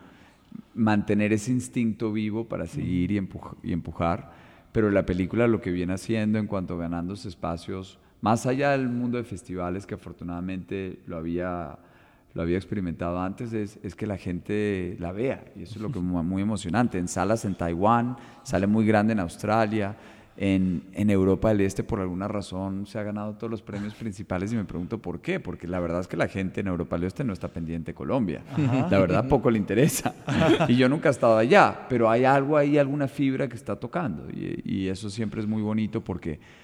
mantener 0.74 1.32
ese 1.32 1.50
instinto 1.50 2.12
vivo 2.12 2.46
para 2.46 2.66
seguir 2.66 3.10
y, 3.10 3.18
empuj- 3.18 3.56
y 3.62 3.72
empujar, 3.72 4.30
pero 4.70 4.88
la 4.90 5.04
película 5.04 5.48
lo 5.48 5.60
que 5.60 5.72
viene 5.72 5.94
haciendo 5.94 6.38
en 6.38 6.46
cuanto 6.46 6.74
a 6.74 6.78
ganándose 6.78 7.28
espacios, 7.28 7.98
más 8.20 8.46
allá 8.46 8.70
del 8.70 8.88
mundo 8.88 9.18
de 9.18 9.24
festivales 9.24 9.84
que 9.84 9.94
afortunadamente 9.94 11.00
lo 11.06 11.16
había 11.16 11.76
lo 12.34 12.42
había 12.42 12.56
experimentado 12.56 13.20
antes, 13.20 13.52
es, 13.52 13.78
es 13.82 13.94
que 13.94 14.06
la 14.06 14.16
gente 14.16 14.96
la 14.98 15.12
vea. 15.12 15.44
Y 15.54 15.64
eso 15.64 15.74
es 15.76 15.82
lo 15.82 15.92
que 15.92 15.98
es 15.98 16.04
mu- 16.04 16.22
muy 16.22 16.42
emocionante. 16.42 16.98
En 16.98 17.06
salas 17.08 17.44
en 17.44 17.54
Taiwán, 17.54 18.16
sale 18.42 18.66
muy 18.66 18.86
grande 18.86 19.12
en 19.12 19.20
Australia, 19.20 19.96
en, 20.38 20.84
en 20.94 21.10
Europa 21.10 21.50
del 21.50 21.60
Este 21.60 21.84
por 21.84 22.00
alguna 22.00 22.26
razón 22.26 22.86
se 22.86 22.98
ha 22.98 23.02
ganado 23.02 23.34
todos 23.34 23.50
los 23.50 23.60
premios 23.60 23.94
principales 23.94 24.50
y 24.50 24.56
me 24.56 24.64
pregunto 24.64 24.96
por 24.96 25.20
qué. 25.20 25.40
Porque 25.40 25.68
la 25.68 25.78
verdad 25.78 26.00
es 26.00 26.08
que 26.08 26.16
la 26.16 26.26
gente 26.26 26.60
en 26.60 26.68
Europa 26.68 26.96
del 26.96 27.04
Este 27.06 27.22
no 27.22 27.34
está 27.34 27.48
pendiente 27.48 27.90
de 27.92 27.94
Colombia. 27.94 28.42
La 28.90 28.98
verdad 28.98 29.28
poco 29.28 29.50
le 29.50 29.58
interesa. 29.58 30.14
Y 30.68 30.76
yo 30.76 30.88
nunca 30.88 31.10
he 31.10 31.12
estado 31.12 31.36
allá, 31.36 31.86
pero 31.88 32.08
hay 32.08 32.24
algo 32.24 32.56
ahí, 32.56 32.78
alguna 32.78 33.08
fibra 33.08 33.46
que 33.46 33.56
está 33.56 33.76
tocando. 33.76 34.30
Y, 34.30 34.62
y 34.64 34.88
eso 34.88 35.10
siempre 35.10 35.40
es 35.40 35.46
muy 35.46 35.60
bonito 35.60 36.02
porque... 36.02 36.61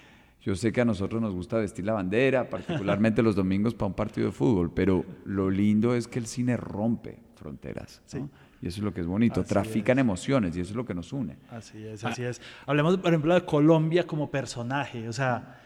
Yo 0.49 0.57
sé 0.57 0.73
que 0.73 0.81
a 0.81 0.85
nosotros 0.87 1.21
nos 1.21 1.35
gusta 1.35 1.59
vestir 1.59 1.85
la 1.85 1.93
bandera, 1.93 2.49
particularmente 2.49 3.23
los 3.23 3.37
domingos 3.37 3.75
para 3.75 3.89
un 3.89 3.93
partido 3.93 4.29
de 4.29 4.33
fútbol, 4.33 4.73
pero 4.73 5.05
lo 5.27 5.51
lindo 5.51 5.95
es 5.95 6.09
que 6.09 6.19
el 6.19 6.25
cine 6.25 6.57
rompe 6.57 7.19
fronteras. 7.35 8.01
¿no? 8.15 8.31
Y 8.63 8.69
eso 8.69 8.79
es 8.79 8.83
lo 8.83 8.95
que 8.95 9.03
es 9.03 9.07
bonito. 9.07 9.43
Así 9.43 9.51
Trafican 9.51 9.99
emociones 9.99 10.57
y 10.57 10.63
eso 10.63 10.71
es 10.71 10.77
lo 10.77 10.87
que 10.87 10.95
nos 10.95 11.13
une. 11.13 11.37
Así 11.51 11.85
es, 11.85 12.03
así 12.03 12.23
es. 12.23 12.41
Hablemos, 12.65 12.97
por 12.97 13.09
ejemplo, 13.09 13.35
de 13.35 13.45
Colombia 13.45 14.07
como 14.07 14.31
personaje. 14.31 15.07
O 15.07 15.13
sea, 15.13 15.61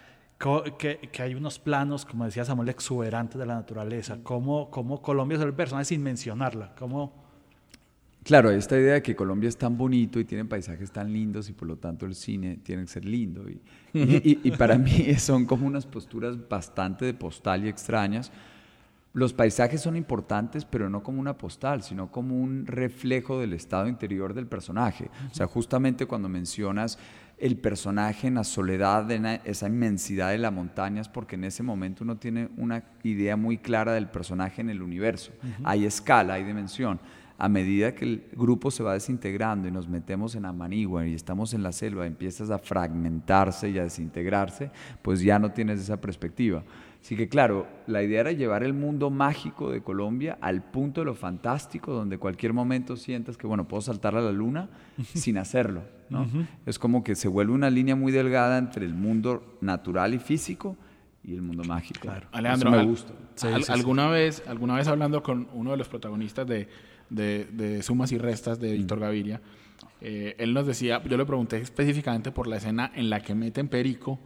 que, 0.77 0.99
que 1.13 1.23
hay 1.23 1.37
unos 1.37 1.61
planos, 1.61 2.05
como 2.05 2.25
decía 2.25 2.45
Samuel, 2.45 2.69
exuberantes 2.69 3.39
de 3.39 3.47
la 3.47 3.55
naturaleza. 3.55 4.19
¿Cómo, 4.25 4.69
cómo 4.69 5.01
Colombia 5.01 5.39
es 5.39 5.45
el 5.45 5.55
personaje 5.55 5.85
sin 5.85 6.03
mencionarla? 6.03 6.75
¿Cómo, 6.77 7.32
Claro, 8.25 8.51
esta 8.51 8.79
idea 8.79 8.95
de 8.95 9.03
que 9.03 9.17
Colombia 9.17 9.49
es 9.49 9.57
tan 9.57 9.77
bonito 9.77 10.21
y 10.21 10.25
tiene 10.25 10.45
paisajes 10.45 10.93
tan 10.93 11.13
lindos 11.13 11.49
y 11.49 11.53
por 11.53 11.67
lo 11.67 11.77
tanto 11.77 12.07
el 12.07 12.15
cine 12.15 12.59
tiene 12.63 12.83
que 12.83 12.89
ser 12.89 13.05
lindo. 13.05 13.45
Y, 13.49 13.61
y- 13.93 14.31
y- 14.33 14.41
y 14.45 14.51
para 14.53 14.79
mí 14.79 15.15
son 15.19 15.45
como 15.45 15.67
unas 15.67 15.87
posturas 15.87 16.37
bastante 16.49 17.05
de 17.05 17.15
postal 17.15 17.65
y 17.65 17.69
extrañas. 17.69 18.31
Los 19.15 19.33
paisajes 19.35 19.81
son 19.83 19.97
importantes, 19.97 20.65
pero 20.65 20.89
no 20.89 21.03
como 21.03 21.21
una 21.21 21.37
postal, 21.37 21.83
sino 21.83 22.11
como 22.11 22.35
un 22.41 22.65
reflejo 22.67 23.39
del 23.41 23.53
estado 23.53 23.87
interior 23.89 24.33
del 24.35 24.47
personaje. 24.47 25.11
O 25.31 25.35
sea, 25.35 25.47
justamente 25.47 26.07
cuando 26.07 26.29
mencionas 26.31 26.99
el 27.39 27.57
personaje 27.59 28.29
en 28.29 28.35
la 28.37 28.45
soledad, 28.45 29.11
en 29.11 29.27
esa 29.27 29.67
inmensidad 29.67 30.31
de 30.31 30.39
las 30.39 30.53
montañas, 30.53 31.09
porque 31.11 31.35
en 31.35 31.45
ese 31.45 31.63
momento 31.63 32.05
uno 32.05 32.17
tiene 32.17 32.49
una 32.57 32.85
idea 33.03 33.37
muy 33.37 33.59
clara 33.59 33.93
del 33.93 34.09
personaje 34.09 34.61
en 34.63 34.71
el 34.71 34.81
universo. 34.81 35.33
Hay 35.65 35.85
escala, 35.85 36.35
hay 36.35 36.45
dimensión. 36.45 36.99
A 37.45 37.49
medida 37.49 37.93
que 37.93 38.05
el 38.05 38.23
grupo 38.37 38.71
se 38.71 38.85
va 38.85 38.93
desintegrando 38.93 39.67
y 39.67 39.73
nos 39.73 39.89
metemos 39.89 40.37
en 40.37 40.45
Amanigua 40.45 41.09
y 41.09 41.15
estamos 41.15 41.55
en 41.55 41.65
la 41.65 41.73
selva, 41.73 42.07
empiezas 42.07 42.51
a 42.51 42.59
fragmentarse 42.59 43.69
y 43.69 43.79
a 43.79 43.83
desintegrarse, 43.83 44.71
pues 45.03 45.23
ya 45.23 45.41
no 45.41 45.51
tienes 45.51 45.81
esa 45.81 46.01
perspectiva. 46.01 46.63
Así 47.01 47.17
que 47.17 47.29
claro, 47.29 47.67
la 47.89 48.01
idea 48.05 48.21
era 48.21 48.31
llevar 48.31 48.63
el 48.63 48.75
mundo 48.75 49.11
mágico 49.11 49.73
de 49.73 49.81
Colombia 49.83 50.39
al 50.41 50.63
punto 50.63 51.01
de 51.01 51.07
lo 51.07 51.15
fantástico, 51.17 51.93
donde 51.93 52.17
cualquier 52.17 52.53
momento 52.53 52.97
sientas 52.97 53.37
que, 53.37 53.49
bueno, 53.49 53.67
puedo 53.67 53.81
saltar 53.81 54.15
a 54.15 54.21
la 54.21 54.31
luna 54.31 54.69
sin 55.13 55.37
hacerlo. 55.37 55.83
¿no? 56.11 56.29
Es 56.65 56.79
como 56.79 57.03
que 57.03 57.17
se 57.17 57.27
vuelve 57.27 57.53
una 57.55 57.71
línea 57.71 57.97
muy 57.97 58.13
delgada 58.13 58.57
entre 58.57 58.87
el 58.87 58.95
mundo 58.95 59.57
natural 59.61 60.15
y 60.15 60.21
físico 60.21 60.77
y 61.25 61.35
el 61.35 61.43
mundo 61.43 61.65
mágico. 61.65 62.03
Claro. 62.03 62.29
Alejandro, 62.31 62.69
Eso 62.69 62.77
me 62.77 62.83
al- 62.83 62.87
gusta. 62.89 63.13
al- 63.43 63.65
alguna, 63.81 64.09
vez, 64.09 64.45
alguna 64.47 64.77
vez 64.77 64.87
hablando 64.87 65.25
con 65.25 65.49
uno 65.55 65.73
de 65.73 65.77
los 65.79 65.89
protagonistas 65.89 66.47
de, 66.47 66.69
de- 67.15 67.45
de 67.53 67.83
Sumas 67.83 68.11
y 68.13 68.19
Restas 68.19 68.59
de 68.61 68.73
Víctor 68.73 69.01
Gaviria, 69.01 69.41
eh, 70.01 70.35
él 70.39 70.53
nos 70.53 70.67
decía, 70.67 71.01
yo 71.09 71.17
le 71.17 71.25
pregunté 71.25 71.59
específicamente 71.59 72.33
por 72.33 72.47
la 72.49 72.57
escena 72.57 72.91
en 72.95 73.09
la 73.11 73.21
que 73.21 73.35
meten 73.35 73.69
Perico, 73.69 74.19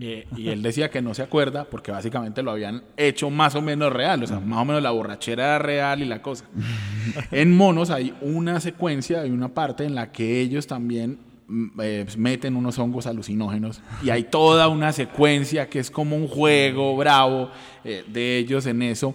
eh, 0.00 0.26
y 0.36 0.48
él 0.48 0.62
decía 0.62 0.88
que 0.88 1.02
no 1.02 1.14
se 1.14 1.22
acuerda 1.22 1.64
porque 1.64 1.90
básicamente 1.90 2.42
lo 2.44 2.52
habían 2.52 2.82
hecho 2.96 3.28
más 3.28 3.56
o 3.56 3.60
menos 3.62 3.92
real, 3.92 4.22
o 4.22 4.26
sea, 4.26 4.38
más 4.38 4.60
o 4.60 4.64
menos 4.64 4.82
la 4.82 4.92
borrachera 4.92 5.44
era 5.46 5.58
real 5.58 6.00
y 6.02 6.04
la 6.04 6.22
cosa. 6.22 6.44
en 7.32 7.56
Monos 7.56 7.90
hay 7.90 8.14
una 8.20 8.60
secuencia, 8.60 9.22
hay 9.22 9.30
una 9.30 9.48
parte 9.48 9.84
en 9.84 9.94
la 9.96 10.12
que 10.12 10.40
ellos 10.40 10.68
también 10.68 11.18
mm, 11.48 11.80
eh, 11.82 12.06
meten 12.16 12.54
unos 12.54 12.78
hongos 12.78 13.06
alucinógenos 13.08 13.82
y 14.02 14.10
hay 14.10 14.22
toda 14.24 14.68
una 14.68 14.92
secuencia 14.92 15.68
que 15.68 15.80
es 15.80 15.90
como 15.90 16.14
un 16.16 16.28
juego 16.28 16.96
bravo 16.96 17.50
eh, 17.84 18.04
de 18.06 18.38
ellos 18.38 18.66
en 18.66 18.82
eso. 18.82 19.14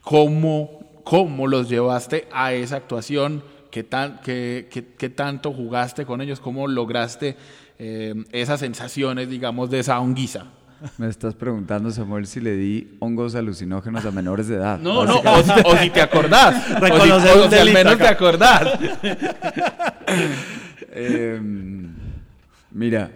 ¿Cómo, 0.00 0.80
¿Cómo 1.04 1.46
los 1.46 1.68
llevaste 1.68 2.28
a 2.32 2.52
esa 2.52 2.76
actuación? 2.76 3.42
¿Qué, 3.70 3.82
tan, 3.82 4.20
qué, 4.22 4.68
qué- 4.70 4.84
qué 4.98 5.08
tanto 5.08 5.52
jugaste 5.52 6.04
con 6.04 6.20
ellos? 6.20 6.40
¿Cómo 6.40 6.68
lograste 6.68 7.36
eh, 7.78 8.14
esas 8.32 8.60
sensaciones, 8.60 9.28
digamos, 9.30 9.70
de 9.70 9.80
esa 9.80 9.98
honguiza? 9.98 10.44
Me 10.98 11.06
estás 11.08 11.34
preguntando, 11.34 11.90
Samuel, 11.92 12.26
si 12.26 12.40
le 12.40 12.56
di 12.56 12.96
hongos 12.98 13.34
alucinógenos 13.36 14.04
a 14.04 14.10
menores 14.10 14.48
de 14.48 14.56
edad. 14.56 14.78
No, 14.80 15.04
no, 15.04 15.16
o, 15.20 15.42
si- 15.42 15.50
o 15.64 15.76
si 15.76 15.90
te 15.90 16.02
acordás. 16.02 16.54
o 16.82 17.00
si, 17.04 17.10
o 17.10 17.48
si 17.50 17.54
al 17.56 17.72
menos 17.72 17.94
acá. 17.94 18.02
te 18.04 18.08
acordás. 18.08 18.78
Eh, 20.94 21.40
mira, 22.70 23.10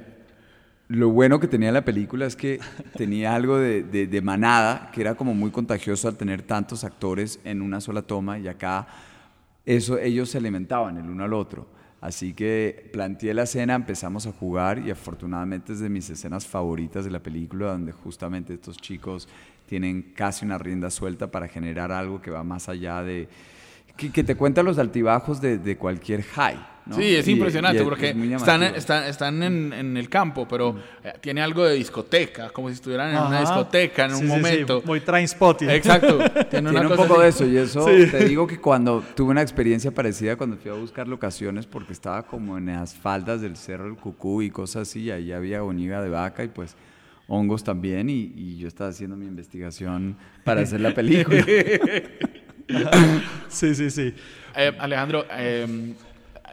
lo 0.88 1.10
bueno 1.10 1.40
que 1.40 1.48
tenía 1.48 1.72
la 1.72 1.84
película 1.84 2.26
es 2.26 2.36
que 2.36 2.60
tenía 2.96 3.34
algo 3.34 3.58
de, 3.58 3.82
de, 3.82 4.22
manada, 4.22 4.90
que 4.92 5.00
era 5.00 5.16
como 5.16 5.34
muy 5.34 5.50
contagioso 5.50 6.06
al 6.06 6.16
tener 6.16 6.42
tantos 6.42 6.84
actores 6.84 7.40
en 7.44 7.60
una 7.60 7.80
sola 7.80 8.02
toma 8.02 8.38
y 8.38 8.46
acá 8.46 8.86
eso, 9.64 9.98
ellos 9.98 10.30
se 10.30 10.38
alimentaban 10.38 10.96
el 10.96 11.10
uno 11.10 11.24
al 11.24 11.32
otro. 11.32 11.66
Así 12.00 12.34
que 12.34 12.88
planteé 12.92 13.34
la 13.34 13.44
escena, 13.44 13.74
empezamos 13.74 14.26
a 14.26 14.32
jugar 14.32 14.78
y 14.78 14.90
afortunadamente 14.90 15.72
es 15.72 15.80
de 15.80 15.88
mis 15.88 16.08
escenas 16.08 16.46
favoritas 16.46 17.04
de 17.04 17.10
la 17.10 17.20
película, 17.20 17.72
donde 17.72 17.90
justamente 17.90 18.54
estos 18.54 18.76
chicos 18.76 19.28
tienen 19.66 20.12
casi 20.14 20.44
una 20.44 20.56
rienda 20.56 20.90
suelta 20.90 21.32
para 21.32 21.48
generar 21.48 21.90
algo 21.90 22.22
que 22.22 22.30
va 22.30 22.44
más 22.44 22.68
allá 22.68 23.02
de... 23.02 23.28
que, 23.96 24.22
te 24.22 24.36
cuenta 24.36 24.62
los 24.62 24.78
altibajos 24.78 25.40
de, 25.40 25.58
de 25.58 25.76
cualquier 25.76 26.22
high. 26.22 26.75
¿No? 26.86 26.96
Sí, 26.96 27.16
es 27.16 27.26
Y- 27.26 27.32
impresionante 27.32 27.78
y 27.78 27.80
es- 27.80 27.84
porque 27.84 28.10
es 28.10 28.16
están, 28.32 28.62
están, 28.62 29.04
están 29.04 29.42
en, 29.42 29.72
en 29.72 29.96
el 29.96 30.08
campo, 30.08 30.46
pero 30.48 30.76
eh, 31.02 31.12
tiene 31.20 31.42
algo 31.42 31.64
de 31.64 31.74
discoteca, 31.74 32.50
como 32.50 32.68
si 32.68 32.74
estuvieran 32.74 33.10
en 33.10 33.16
una 33.16 33.26
Ajá. 33.26 33.40
discoteca 33.40 34.04
en 34.04 34.12
un 34.12 34.16
Sí, 34.18 34.22
sí, 34.22 34.28
sí, 34.30 34.36
momento. 34.36 34.82
muy 34.84 35.00
trainspotting. 35.00 35.68
Exacto. 35.70 36.18
Tiene, 36.50 36.70
una 36.70 36.80
Tiene 36.80 36.86
un 36.86 36.96
cosa 36.96 37.08
poco 37.08 37.20
de 37.20 37.28
así. 37.28 37.44
eso 37.44 37.52
y 37.52 37.56
eso 37.58 37.86
Sí. 37.88 38.10
te 38.10 38.24
digo 38.28 38.46
que 38.46 38.58
cuando 38.60 39.02
tuve 39.14 39.30
una 39.32 39.42
experiencia 39.42 39.90
parecida 39.90 40.36
cuando 40.36 40.56
fui 40.56 40.70
a 40.70 40.74
buscar 40.74 41.08
locaciones 41.08 41.66
porque 41.66 41.92
estaba 41.92 42.22
como 42.26 42.56
en 42.58 42.66
las 42.66 42.94
faldas 42.94 43.40
del 43.40 43.56
Cerro 43.56 43.84
del 43.84 43.96
Cucú 43.96 44.42
y 44.42 44.50
cosas 44.50 44.88
así, 44.88 45.02
y 45.02 45.10
ahí 45.10 45.32
había 45.32 45.62
oniga 45.64 46.00
de 46.02 46.08
vaca 46.08 46.44
y 46.44 46.48
pues 46.48 46.76
hongos 47.28 47.64
también 47.64 48.08
y, 48.08 48.32
y 48.36 48.58
yo 48.58 48.68
estaba 48.68 48.90
haciendo 48.90 49.16
mi 49.16 49.26
investigación 49.26 50.16
para 50.44 50.60
hacer 50.60 50.80
la 50.80 50.94
película. 50.94 51.44
Sí, 53.48 53.74
sí, 53.74 53.90
sí. 53.90 54.14
Eh, 54.56 54.72
Alejandro, 54.78 55.24
eh, 55.30 55.94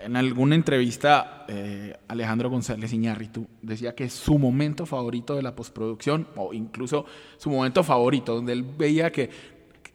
en 0.04 0.16
alguna 0.16 0.56
entrevista, 0.56 1.46
eh, 1.48 1.96
Alejandro 2.08 2.50
González 2.50 2.92
Iñárritu 2.94 3.48
decía 3.62 3.96
que 3.96 4.10
su 4.10 4.38
momento 4.38 4.86
favorito 4.86 5.36
de 5.36 5.42
la 5.42 5.56
postproducción, 5.56 6.28
o 6.36 6.54
incluso 6.54 7.06
su 7.38 7.50
momento 7.50 7.84
favorito, 7.84 8.36
donde 8.36 8.54
él 8.54 8.64
veía 8.64 9.12
que 9.12 9.30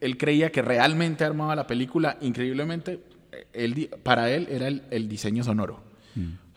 él 0.01 0.16
creía 0.16 0.51
que 0.53 0.62
realmente 0.62 1.25
armaba 1.25 1.57
la 1.57 1.66
película, 1.66 2.18
increíblemente, 2.21 3.01
eh, 3.33 3.47
él 3.53 3.90
para 4.03 4.31
él 4.31 4.47
era 4.51 4.68
el, 4.68 4.83
el 4.90 5.09
diseño 5.09 5.42
sonoro. 5.44 5.81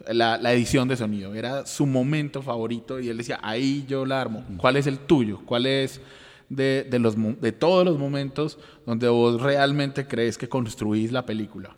La, 0.08 0.38
la 0.38 0.52
edición 0.54 0.88
de 0.88 0.96
sonido 0.98 1.36
era 1.36 1.68
su 1.68 1.86
momento 1.86 2.42
favorito 2.42 3.00
y 3.00 3.10
él 3.10 3.18
decía, 3.18 3.40
ahí 3.44 3.86
yo 3.88 4.06
la 4.06 4.20
armo. 4.22 4.44
¿Cuál 4.58 4.78
es 4.78 4.88
el 4.88 4.98
tuyo? 4.98 5.42
¿Cuál 5.46 5.68
es 5.68 6.02
de, 6.50 6.88
de 6.90 6.98
los, 6.98 7.16
mo- 7.18 7.36
de 7.40 7.52
todos 7.52 7.86
los 7.86 8.00
momentos 8.00 8.58
donde 8.86 9.08
vos 9.10 9.40
realmente 9.40 10.08
crees 10.08 10.38
que 10.40 10.50
construís 10.50 11.12
la 11.12 11.26
película? 11.26 11.76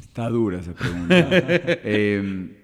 Está 0.00 0.28
dura 0.28 0.60
esa 0.60 0.72
pregunta. 0.72 1.28
Eh, 1.88 2.62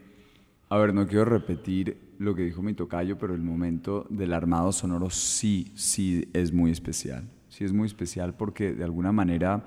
a 0.68 0.76
ver, 0.78 0.94
no 0.94 1.06
quiero 1.06 1.26
repetir 1.26 2.14
lo 2.18 2.34
que 2.34 2.42
dijo 2.42 2.62
mi 2.62 2.74
tocayo, 2.74 3.18
pero 3.18 3.34
el 3.34 3.42
momento 3.42 4.06
del 4.08 4.32
armado 4.32 4.72
sonoro 4.72 5.10
sí, 5.10 5.72
sí 5.74 6.28
es 6.32 6.52
muy 6.52 6.70
especial. 6.70 7.28
Sí 7.48 7.64
es 7.64 7.72
muy 7.72 7.86
especial 7.86 8.34
porque 8.34 8.72
de 8.72 8.84
alguna 8.84 9.12
manera 9.12 9.66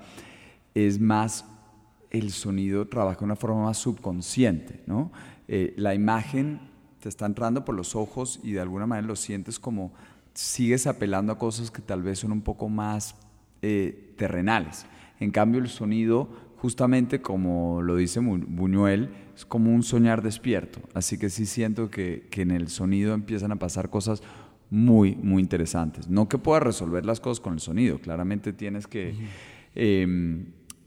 es 0.74 1.00
más, 1.00 1.44
el 2.10 2.32
sonido 2.32 2.86
trabaja 2.86 3.20
de 3.20 3.24
una 3.24 3.36
forma 3.36 3.64
más 3.64 3.78
subconsciente, 3.78 4.82
¿no? 4.86 5.12
Eh, 5.48 5.74
la 5.76 5.94
imagen 5.94 6.60
te 7.00 7.08
está 7.08 7.26
entrando 7.26 7.64
por 7.64 7.74
los 7.74 7.94
ojos 7.94 8.40
y 8.42 8.52
de 8.52 8.60
alguna 8.60 8.86
manera 8.86 9.06
lo 9.06 9.16
sientes 9.16 9.58
como 9.60 9.92
sigues 10.34 10.86
apelando 10.86 11.32
a 11.32 11.38
cosas 11.38 11.70
que 11.70 11.82
tal 11.82 12.02
vez 12.02 12.18
son 12.18 12.32
un 12.32 12.42
poco 12.42 12.68
más 12.68 13.14
eh, 13.62 14.12
terrenales. 14.16 14.86
En 15.20 15.30
cambio, 15.30 15.60
el 15.60 15.68
sonido, 15.68 16.28
justamente 16.66 17.20
como 17.20 17.80
lo 17.80 17.94
dice 17.94 18.18
Buñuel, 18.18 19.10
es 19.36 19.46
como 19.46 19.72
un 19.72 19.84
soñar 19.84 20.20
despierto. 20.20 20.80
Así 20.94 21.16
que 21.16 21.30
sí 21.30 21.46
siento 21.46 21.90
que, 21.92 22.26
que 22.28 22.42
en 22.42 22.50
el 22.50 22.66
sonido 22.66 23.14
empiezan 23.14 23.52
a 23.52 23.56
pasar 23.56 23.88
cosas 23.88 24.20
muy, 24.68 25.14
muy 25.14 25.40
interesantes. 25.42 26.08
No 26.08 26.28
que 26.28 26.38
puedas 26.38 26.64
resolver 26.64 27.06
las 27.06 27.20
cosas 27.20 27.38
con 27.38 27.52
el 27.52 27.60
sonido, 27.60 28.00
claramente 28.00 28.52
tienes 28.52 28.88
que, 28.88 29.14
em, 29.76 30.46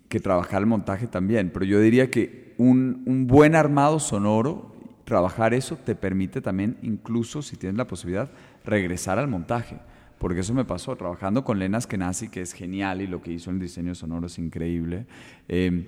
que 0.09 0.19
trabajar 0.19 0.63
el 0.63 0.67
montaje 0.67 1.07
también, 1.07 1.49
pero 1.49 1.63
yo 1.63 1.79
diría 1.79 2.11
que 2.11 2.55
un, 2.57 3.01
un 3.05 3.25
buen 3.25 3.55
armado 3.55 4.01
sonoro, 4.01 4.75
trabajar 5.05 5.53
eso 5.53 5.77
te 5.77 5.95
permite 5.95 6.41
también, 6.41 6.75
incluso 6.81 7.41
si 7.41 7.55
tienes 7.55 7.77
la 7.77 7.87
posibilidad, 7.87 8.29
regresar 8.65 9.17
al 9.17 9.29
montaje. 9.29 9.77
Porque 10.19 10.41
eso 10.41 10.53
me 10.53 10.65
pasó 10.65 10.95
trabajando 10.95 11.43
con 11.43 11.57
Lena 11.57 11.79
Skenazi, 11.81 12.29
que 12.29 12.41
es 12.41 12.53
genial 12.53 13.01
y 13.01 13.07
lo 13.07 13.21
que 13.21 13.31
hizo 13.31 13.49
en 13.49 13.55
el 13.55 13.61
diseño 13.63 13.95
sonoro 13.95 14.27
es 14.27 14.37
increíble. 14.37 15.07
Em, 15.47 15.85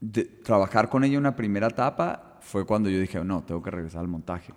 de- 0.00 0.24
trabajar 0.24 0.88
con 0.88 1.04
ella 1.04 1.18
una 1.18 1.36
primera 1.36 1.68
etapa 1.68 2.38
fue 2.40 2.64
cuando 2.66 2.88
yo 2.90 2.98
dije, 3.00 3.22
no, 3.24 3.42
tengo 3.42 3.62
que 3.62 3.70
regresar 3.70 4.00
al 4.00 4.08
montaje. 4.08 4.52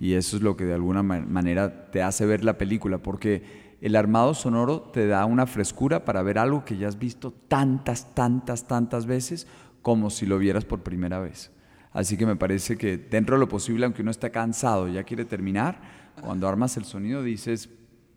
Y 0.00 0.14
eso 0.14 0.36
es 0.36 0.42
lo 0.42 0.56
que 0.56 0.64
de 0.64 0.74
alguna 0.74 1.02
ma- 1.02 1.20
manera 1.20 1.90
te 1.90 2.02
hace 2.02 2.26
ver 2.26 2.44
la 2.44 2.58
película, 2.58 2.98
porque 2.98 3.76
el 3.80 3.94
armado 3.94 4.32
sonoro 4.34 4.80
te 4.80 5.06
da 5.06 5.24
una 5.26 5.46
frescura 5.46 6.04
para 6.04 6.22
ver 6.22 6.38
algo 6.38 6.64
que 6.64 6.76
ya 6.78 6.88
has 6.88 6.98
visto 6.98 7.30
tantas, 7.30 8.14
tantas, 8.14 8.66
tantas 8.66 9.06
veces 9.06 9.46
como 9.82 10.10
si 10.10 10.26
lo 10.26 10.38
vieras 10.38 10.64
por 10.64 10.80
primera 10.80 11.20
vez. 11.20 11.50
Así 11.92 12.16
que 12.16 12.26
me 12.26 12.36
parece 12.36 12.76
que 12.76 12.98
dentro 12.98 13.36
de 13.36 13.40
lo 13.40 13.48
posible, 13.48 13.84
aunque 13.86 14.02
uno 14.02 14.10
está 14.10 14.30
cansado 14.30 14.88
ya 14.88 15.04
quiere 15.04 15.24
terminar, 15.24 15.80
cuando 16.20 16.48
armas 16.48 16.76
el 16.78 16.84
sonido 16.84 17.22
dices, 17.22 17.68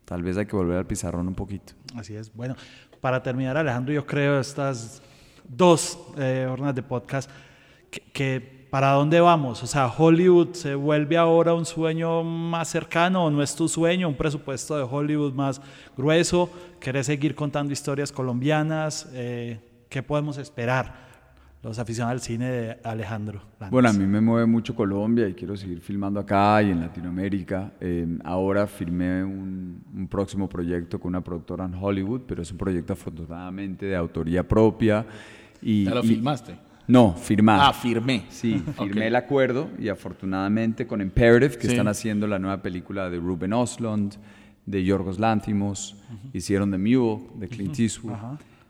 tal 0.10 0.24
vez 0.24 0.38
hay 0.38 0.48
que 0.48 0.56
volver 0.56 0.80
al 0.80 0.88
pizarrón 0.88 1.28
un 1.28 1.36
poquito. 1.36 1.74
Así 1.96 2.16
es. 2.16 2.34
Bueno, 2.34 2.56
para 3.00 3.22
terminar, 3.22 3.56
Alejandro, 3.58 3.94
yo 3.94 4.08
creo 4.08 4.40
estas 4.40 5.04
dos 5.48 6.00
eh, 6.18 6.48
de 6.74 6.82
podcast 6.82 7.30
que, 8.12 8.66
para 8.72 8.94
dónde 8.94 9.20
vamos. 9.20 9.62
O 9.62 9.68
sea, 9.68 9.86
Hollywood 9.86 10.54
se 10.54 10.74
vuelve 10.74 11.16
ahora 11.16 11.54
un 11.54 11.64
sueño 11.64 12.24
más 12.24 12.70
cercano 12.70 13.30
no 13.30 13.44
es 13.44 13.56
tu 13.56 13.68
sueño, 13.68 14.08
un 14.08 14.16
presupuesto 14.16 14.76
de 14.76 14.84
Hollywood 14.84 15.34
más 15.34 15.62
grueso. 15.96 16.50
¿Querés 16.80 17.06
seguir 17.06 17.36
contando 17.36 17.72
historias 17.72 18.12
colombianas? 18.12 19.08
Eh, 19.14 19.60
¿Qué 19.90 20.02
podemos 20.02 20.40
esperar? 20.40 21.09
Los 21.62 21.78
aficionados 21.78 22.22
al 22.22 22.26
cine 22.26 22.46
de 22.50 22.78
Alejandro. 22.86 23.42
Lanz. 23.60 23.70
Bueno, 23.72 23.90
a 23.90 23.94
mí 23.94 24.06
me 24.06 24.22
mueve 24.22 24.46
mucho 24.46 24.74
Colombia 24.74 25.28
y 25.28 25.34
quiero 25.34 25.58
seguir 25.58 25.82
filmando 25.82 26.18
acá 26.22 26.64
y 26.64 26.72
en 26.72 26.80
Latinoamérica. 26.80 27.74
Eh, 27.82 28.08
ahora 28.24 28.66
firmé 28.66 29.26
un, 29.26 29.84
un 29.94 30.08
próximo 30.08 30.48
proyecto 30.48 31.00
con 31.02 31.10
una 31.10 31.22
productora 31.22 31.66
en 31.66 31.74
Hollywood, 31.76 32.22
pero 32.26 32.42
es 32.44 32.52
un 32.52 32.58
proyecto 32.58 32.94
afortunadamente 32.94 33.88
de 33.88 33.96
autoría 33.98 34.48
propia. 34.48 35.06
Y, 35.62 35.84
¿Ya 35.84 35.96
lo 35.96 36.04
y- 36.04 36.08
filmaste? 36.08 36.56
No, 36.88 37.14
firmar. 37.14 37.60
Ah, 37.62 37.74
firmé. 37.74 38.24
Sí, 38.30 38.64
firmé 38.78 39.08
el 39.08 39.16
acuerdo 39.18 39.68
y 39.78 39.90
afortunadamente 39.90 40.88
con 40.88 41.02
Imperative, 41.02 41.56
que 41.58 41.68
Sí. 41.68 41.74
están 41.74 41.90
haciendo 41.90 42.26
la 42.26 42.40
nueva 42.40 42.62
película 42.62 43.10
de 43.10 43.18
Ruben 43.20 43.52
Oslund, 43.52 44.16
de 44.66 44.84
Yorgos 44.86 45.20
Lanthimos, 45.20 45.98
hicieron 46.34 46.72
The 46.72 46.78
Mule, 46.78 47.20
de 47.36 47.50
Clint 47.50 47.78
Eastwood. 47.78 48.16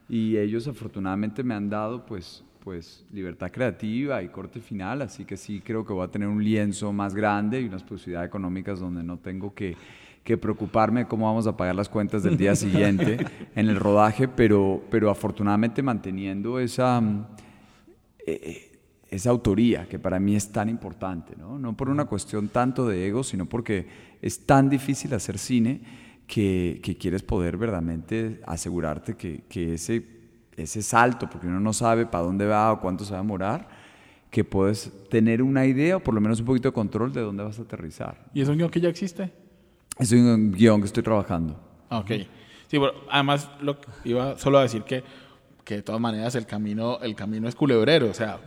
Y 0.10 0.38
ellos 0.38 0.68
afortunadamente 0.68 1.44
me 1.44 1.54
han 1.54 1.70
dado 1.70 2.04
pues, 2.06 2.44
pues 2.64 3.06
libertad 3.12 3.52
creativa 3.52 4.22
y 4.22 4.30
corte 4.30 4.60
final, 4.60 5.02
así 5.02 5.26
que 5.26 5.38
sí 5.38 5.62
creo 5.62 5.86
que 5.86 5.94
voy 5.94 6.06
a 6.06 6.12
tener 6.12 6.28
un 6.28 6.44
lienzo 6.44 6.92
más 6.94 7.16
grande 7.16 7.62
y 7.62 7.66
unas 7.66 7.84
posibilidades 7.84 8.28
económicas 8.28 8.80
donde 8.80 9.04
no 9.04 9.18
tengo 9.18 9.54
que, 9.54 9.76
que 10.24 10.38
preocuparme 10.38 11.02
de 11.02 11.08
cómo 11.08 11.26
vamos 11.26 11.48
a 11.48 11.56
pagar 11.56 11.76
las 11.76 11.90
cuentas 11.90 12.24
del 12.24 12.38
día 12.38 12.56
siguiente 12.56 13.26
en 13.56 13.70
el 13.70 13.78
rodaje, 13.78 14.28
pero, 14.28 14.84
pero 14.90 15.10
afortunadamente 15.10 15.82
manteniendo 15.82 16.60
esa... 16.60 17.00
mm, 17.02 17.26
eh, 18.26 18.66
esa 19.10 19.32
autoría 19.32 19.88
que 19.88 19.98
para 19.98 20.20
mí 20.20 20.36
es 20.36 20.52
tan 20.52 20.70
importante, 20.70 21.36
¿no? 21.36 21.58
No 21.58 21.76
por 21.76 21.90
una 21.90 22.06
cuestión 22.06 22.50
tanto 22.50 22.88
de 22.88 23.08
ego, 23.08 23.24
sino 23.24 23.48
porque 23.48 23.88
es 24.22 24.46
tan 24.46 24.70
difícil 24.70 25.14
hacer 25.14 25.40
cine 25.40 25.82
que, 26.28 26.80
que 26.84 26.96
quieres 26.96 27.24
poder 27.24 27.58
verdaderamente 27.58 28.40
asegurarte 28.46 29.16
que, 29.16 29.46
que 29.50 29.74
ese, 29.74 30.19
ese 30.64 30.82
salto, 30.82 31.30
porque 31.30 31.48
uno 31.48 31.60
no 31.60 31.74
sabe 31.74 32.06
para 32.06 32.24
dónde 32.24 32.46
va 32.46 32.72
o 32.72 32.80
cuánto 32.80 33.06
se 33.06 33.12
va 33.12 33.20
a 33.20 33.22
demorar, 33.22 33.68
que 34.30 34.44
puedes 34.44 34.92
tener 35.10 35.42
una 35.42 35.66
idea 35.66 35.98
o 35.98 36.00
por 36.00 36.14
lo 36.14 36.22
menos 36.22 36.40
un 36.40 36.46
poquito 36.46 36.70
de 36.70 36.74
control 36.74 37.14
de 37.14 37.22
dónde 37.22 37.44
vas 37.44 37.60
a 37.60 37.64
aterrizar. 37.64 38.26
¿Y 38.34 38.42
es 38.42 38.48
un 38.50 38.58
guion 38.58 38.70
que 38.70 38.80
ya 38.82 38.90
existe? 38.90 39.32
Es 39.98 40.12
un 40.12 40.52
guion 40.52 40.82
que 40.82 40.88
estoy 40.88 41.04
trabajando. 41.04 41.60
Ah, 41.90 42.00
Ok. 42.00 42.12
Sí, 42.70 42.78
bueno, 42.78 42.94
además 43.10 43.50
lo, 43.62 43.78
iba 44.04 44.38
solo 44.38 44.60
a 44.60 44.62
decir 44.62 44.84
que, 44.84 45.04
que 45.64 45.78
de 45.78 45.82
todas 45.82 46.00
maneras 46.00 46.36
el 46.36 46.46
camino, 46.46 47.00
el 47.02 47.16
camino 47.16 47.48
es 47.48 47.56
culebrero. 47.56 48.12
O 48.12 48.14
sea, 48.14 48.38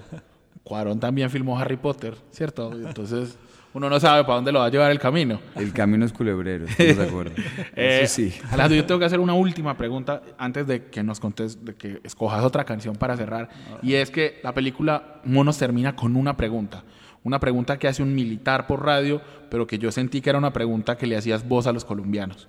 Cuarón 0.62 1.00
también 1.00 1.28
filmó 1.28 1.58
Harry 1.58 1.76
Potter, 1.76 2.16
¿cierto? 2.30 2.70
Entonces 2.72 3.36
uno 3.74 3.88
no 3.88 3.98
sabe 3.98 4.22
para 4.24 4.36
dónde 4.36 4.52
lo 4.52 4.58
va 4.58 4.66
a 4.66 4.68
llevar 4.70 4.90
el 4.90 4.98
camino. 4.98 5.40
El 5.56 5.72
camino 5.72 6.04
es 6.04 6.12
culebrero, 6.12 6.66
estamos 6.68 6.96
de 6.96 7.04
acuerdo. 7.04 7.32
Eh, 7.74 8.00
Eso 8.02 8.16
sí. 8.16 8.34
Alejandro, 8.50 8.76
yo 8.76 8.84
tengo 8.84 9.00
que 9.00 9.06
hacer 9.06 9.20
una 9.20 9.34
última 9.34 9.76
pregunta 9.76 10.22
antes 10.38 10.66
de 10.66 10.84
que 10.86 11.02
nos 11.02 11.20
contes, 11.20 11.64
de 11.64 11.74
que 11.74 12.00
escojas 12.04 12.44
otra 12.44 12.64
canción 12.64 12.96
para 12.96 13.16
cerrar. 13.16 13.48
Y 13.82 13.94
es 13.94 14.10
que 14.10 14.40
la 14.42 14.52
película 14.52 15.20
Monos 15.24 15.58
termina 15.58 15.96
con 15.96 16.16
una 16.16 16.36
pregunta. 16.36 16.84
Una 17.24 17.38
pregunta 17.38 17.78
que 17.78 17.88
hace 17.88 18.02
un 18.02 18.14
militar 18.14 18.66
por 18.66 18.84
radio, 18.84 19.20
pero 19.48 19.66
que 19.66 19.78
yo 19.78 19.92
sentí 19.92 20.20
que 20.20 20.30
era 20.30 20.38
una 20.38 20.52
pregunta 20.52 20.96
que 20.96 21.06
le 21.06 21.16
hacías 21.16 21.46
vos 21.46 21.66
a 21.66 21.72
los 21.72 21.84
colombianos. 21.84 22.48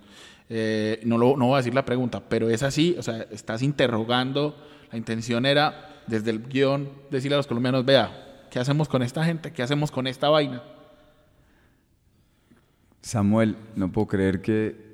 Eh, 0.50 1.00
no, 1.06 1.18
lo, 1.18 1.38
no 1.38 1.48
voy 1.48 1.56
a 1.56 1.58
decir 1.58 1.74
la 1.74 1.86
pregunta, 1.86 2.22
pero 2.28 2.50
es 2.50 2.64
así, 2.64 2.96
o 2.98 3.04
sea, 3.04 3.28
estás 3.32 3.62
interrogando, 3.62 4.58
la 4.92 4.98
intención 4.98 5.46
era 5.46 6.02
desde 6.08 6.32
el 6.32 6.48
guion 6.48 6.90
decirle 7.10 7.36
a 7.36 7.38
los 7.38 7.48
colombianos, 7.48 7.86
vea, 7.86 8.24
¿Qué 8.54 8.60
hacemos 8.60 8.88
con 8.88 9.02
esta 9.02 9.26
gente? 9.26 9.52
¿Qué 9.52 9.64
hacemos 9.64 9.90
con 9.90 10.06
esta 10.06 10.30
vaina? 10.30 10.62
Samuel, 13.04 13.58
no 13.76 13.92
puedo 13.92 14.08
creer 14.08 14.42
que 14.42 14.94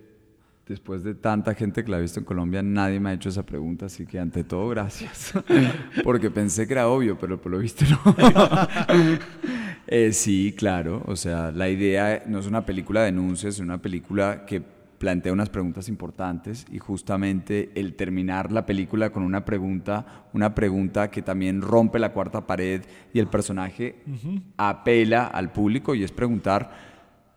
después 0.68 1.04
de 1.04 1.14
tanta 1.14 1.54
gente 1.54 1.84
que 1.84 1.92
la 1.92 1.98
ha 1.98 2.00
visto 2.00 2.20
en 2.20 2.26
Colombia, 2.26 2.62
nadie 2.64 3.00
me 3.00 3.12
ha 3.12 3.14
hecho 3.14 3.30
esa 3.30 3.46
pregunta, 3.46 3.86
así 3.86 4.06
que 4.06 4.20
ante 4.20 4.44
todo, 4.44 4.68
gracias. 4.70 5.34
Porque 6.04 6.32
pensé 6.32 6.68
que 6.68 6.74
era 6.74 6.88
obvio, 6.88 7.18
pero 7.20 7.40
por 7.40 7.52
lo 7.52 7.60
visto 7.60 7.86
no. 7.86 8.00
Eh, 9.92 10.14
sí, 10.14 10.54
claro, 10.56 11.02
o 11.08 11.16
sea, 11.16 11.52
la 11.52 11.68
idea 11.68 12.22
no 12.28 12.38
es 12.38 12.46
una 12.46 12.64
película 12.64 13.00
de 13.00 13.08
denuncias, 13.08 13.56
es 13.56 13.60
una 13.60 13.82
película 13.82 14.46
que 14.46 14.62
plantea 15.00 15.34
unas 15.34 15.50
preguntas 15.50 15.90
importantes 15.90 16.68
y 16.72 16.78
justamente 16.78 17.72
el 17.74 17.96
terminar 17.96 18.52
la 18.52 18.68
película 18.68 19.10
con 19.12 19.24
una 19.24 19.46
pregunta, 19.46 20.28
una 20.34 20.54
pregunta 20.54 21.10
que 21.10 21.24
también 21.24 21.62
rompe 21.64 21.98
la 21.98 22.12
cuarta 22.14 22.46
pared 22.46 22.84
y 23.14 23.20
el 23.20 23.26
personaje 23.28 24.04
apela 24.58 25.26
al 25.26 25.52
público 25.52 25.96
y 25.96 26.04
es 26.04 26.12
preguntar 26.12 26.89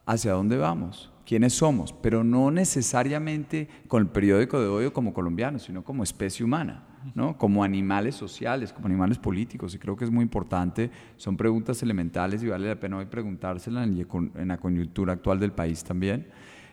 hacia 0.07 0.33
dónde 0.33 0.57
vamos, 0.57 1.13
quiénes 1.27 1.55
somos, 1.55 1.93
pero 1.93 2.25
no 2.25 2.51
necesariamente 2.51 3.69
con 3.89 4.03
el 4.03 4.09
periódico 4.09 4.61
de 4.61 4.69
odio 4.69 4.93
como 4.93 5.15
colombianos, 5.15 5.63
sino 5.63 5.85
como 5.85 6.03
especie 6.03 6.45
humana. 6.45 6.89
¿no? 7.15 7.37
como 7.37 7.65
animales 7.65 8.15
sociales, 8.15 8.73
como 8.73 8.87
animales 8.87 9.19
políticos, 9.19 9.75
y 9.75 9.79
creo 9.79 9.97
que 9.97 10.05
es 10.05 10.11
muy 10.11 10.23
importante, 10.23 10.91
son 11.17 11.37
preguntas 11.37 11.83
elementales 11.83 12.43
y 12.43 12.49
vale 12.49 12.69
la 12.69 12.79
pena 12.79 12.99
hoy 12.99 13.07
preguntárselas 13.07 13.89
en 13.89 14.49
la 14.49 14.59
coyuntura 14.59 15.15
actual 15.15 15.41
del 15.41 15.53
país 15.53 15.83
también. 15.83 16.29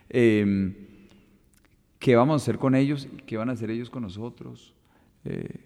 Em, 0.10 0.76
¿Qué 1.98 2.16
vamos 2.16 2.42
a 2.42 2.44
hacer 2.44 2.58
con 2.58 2.76
ellos 2.76 3.08
y 3.12 3.22
qué 3.24 3.38
van 3.38 3.50
a 3.50 3.54
hacer 3.54 3.70
ellos 3.70 3.90
con 3.90 4.04
nosotros? 4.04 4.74
Eh, 5.26 5.60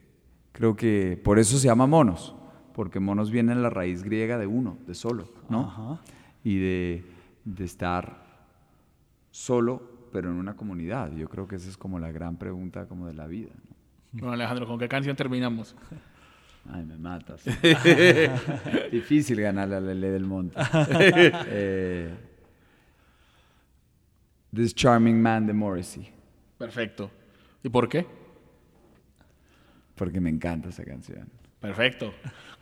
creo 0.52 0.76
que 0.76 1.20
por 1.24 1.38
eso 1.38 1.58
se 1.58 1.68
llama 1.68 1.86
monos, 1.86 2.36
porque 2.74 3.00
monos 3.00 3.30
viene 3.30 3.54
de 3.54 3.62
la 3.62 3.70
raíz 3.70 4.04
griega 4.04 4.38
de 4.38 4.48
uno, 4.48 4.78
de 4.88 4.96
solo, 4.96 5.30
¿no? 5.50 6.00
Y 6.44 6.58
de, 6.58 7.06
de 7.46 7.66
estar 7.66 8.24
solo, 9.32 10.08
pero 10.12 10.30
en 10.30 10.36
una 10.36 10.56
comunidad. 10.56 11.12
Yo 11.12 11.28
creo 11.28 11.48
que 11.48 11.56
esa 11.56 11.70
es 11.70 11.78
como 11.78 12.00
la 12.00 12.12
gran 12.12 12.38
pregunta 12.38 12.88
como 12.88 13.08
de 13.08 13.14
la 13.14 13.28
vida. 13.28 13.52
Bueno, 14.12 14.34
Alejandro, 14.34 14.68
¿con 14.68 14.78
qué 14.78 14.88
canción 14.88 15.16
terminamos? 15.16 15.76
Ay, 16.72 16.86
me 16.86 16.98
matas. 16.98 17.44
Difícil 18.92 19.42
ganarle 19.42 19.76
a 19.76 19.82
Lele 19.82 20.12
del 20.12 20.26
Monte. 20.26 20.56
eh, 21.00 22.14
This 24.54 24.74
Charming 24.76 25.20
Man 25.22 25.48
de 25.48 25.54
Morrissey. 25.54 26.10
Perfecto. 26.58 27.12
¿Y 27.64 27.70
por 27.70 27.90
qué? 27.90 28.06
Porque 29.96 30.22
me 30.22 30.30
encanta 30.30 30.70
esa 30.70 30.86
canción. 30.86 31.28
Perfecto. 31.64 32.14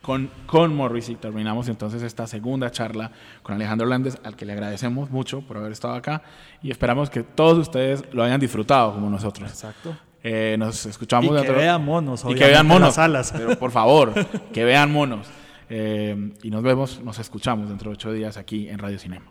Con, 0.02 0.30
con 0.46 0.76
Morrissey 0.76 1.16
terminamos 1.16 1.68
entonces 1.68 2.04
esta 2.04 2.28
segunda 2.28 2.70
charla 2.72 3.12
con 3.42 3.56
Alejandro 3.56 3.88
Landes, 3.88 4.20
al 4.24 4.36
que 4.36 4.46
le 4.46 4.54
agradecemos 4.54 5.10
mucho 5.10 5.42
por 5.42 5.58
haber 5.58 5.72
estado 5.72 5.96
acá 5.96 6.22
y 6.62 6.72
esperamos 6.72 7.10
que 7.10 7.24
todos 7.24 7.58
ustedes 7.58 8.04
lo 8.14 8.24
hayan 8.24 8.40
disfrutado 8.40 8.94
como 8.94 9.10
nosotros. 9.10 9.50
Exacto. 9.50 9.96
Eh, 10.24 10.56
nos 10.60 10.86
escuchamos 10.86 11.36
y 11.42 11.46
que 11.46 11.52
vean 11.52 11.84
monos, 11.84 12.24
y 12.30 12.36
que 12.36 12.46
vean 12.46 12.68
monos, 12.68 12.96
las 12.96 13.32
pero 13.32 13.58
por 13.58 13.72
favor, 13.72 14.14
que 14.54 14.64
vean 14.64 14.92
monos. 14.92 15.28
Eh, 15.68 16.34
y 16.44 16.52
nos 16.52 16.62
vemos, 16.62 17.02
nos 17.04 17.18
escuchamos 17.18 17.70
dentro 17.70 17.90
de 17.90 17.96
ocho 17.96 18.12
días 18.12 18.38
aquí 18.38 18.70
en 18.70 18.78
Radio 18.78 19.00
Cinema. 19.00 19.26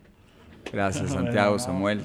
Gracias, 0.73 1.13
Santiago, 1.13 1.59
Samuel. 1.61 2.05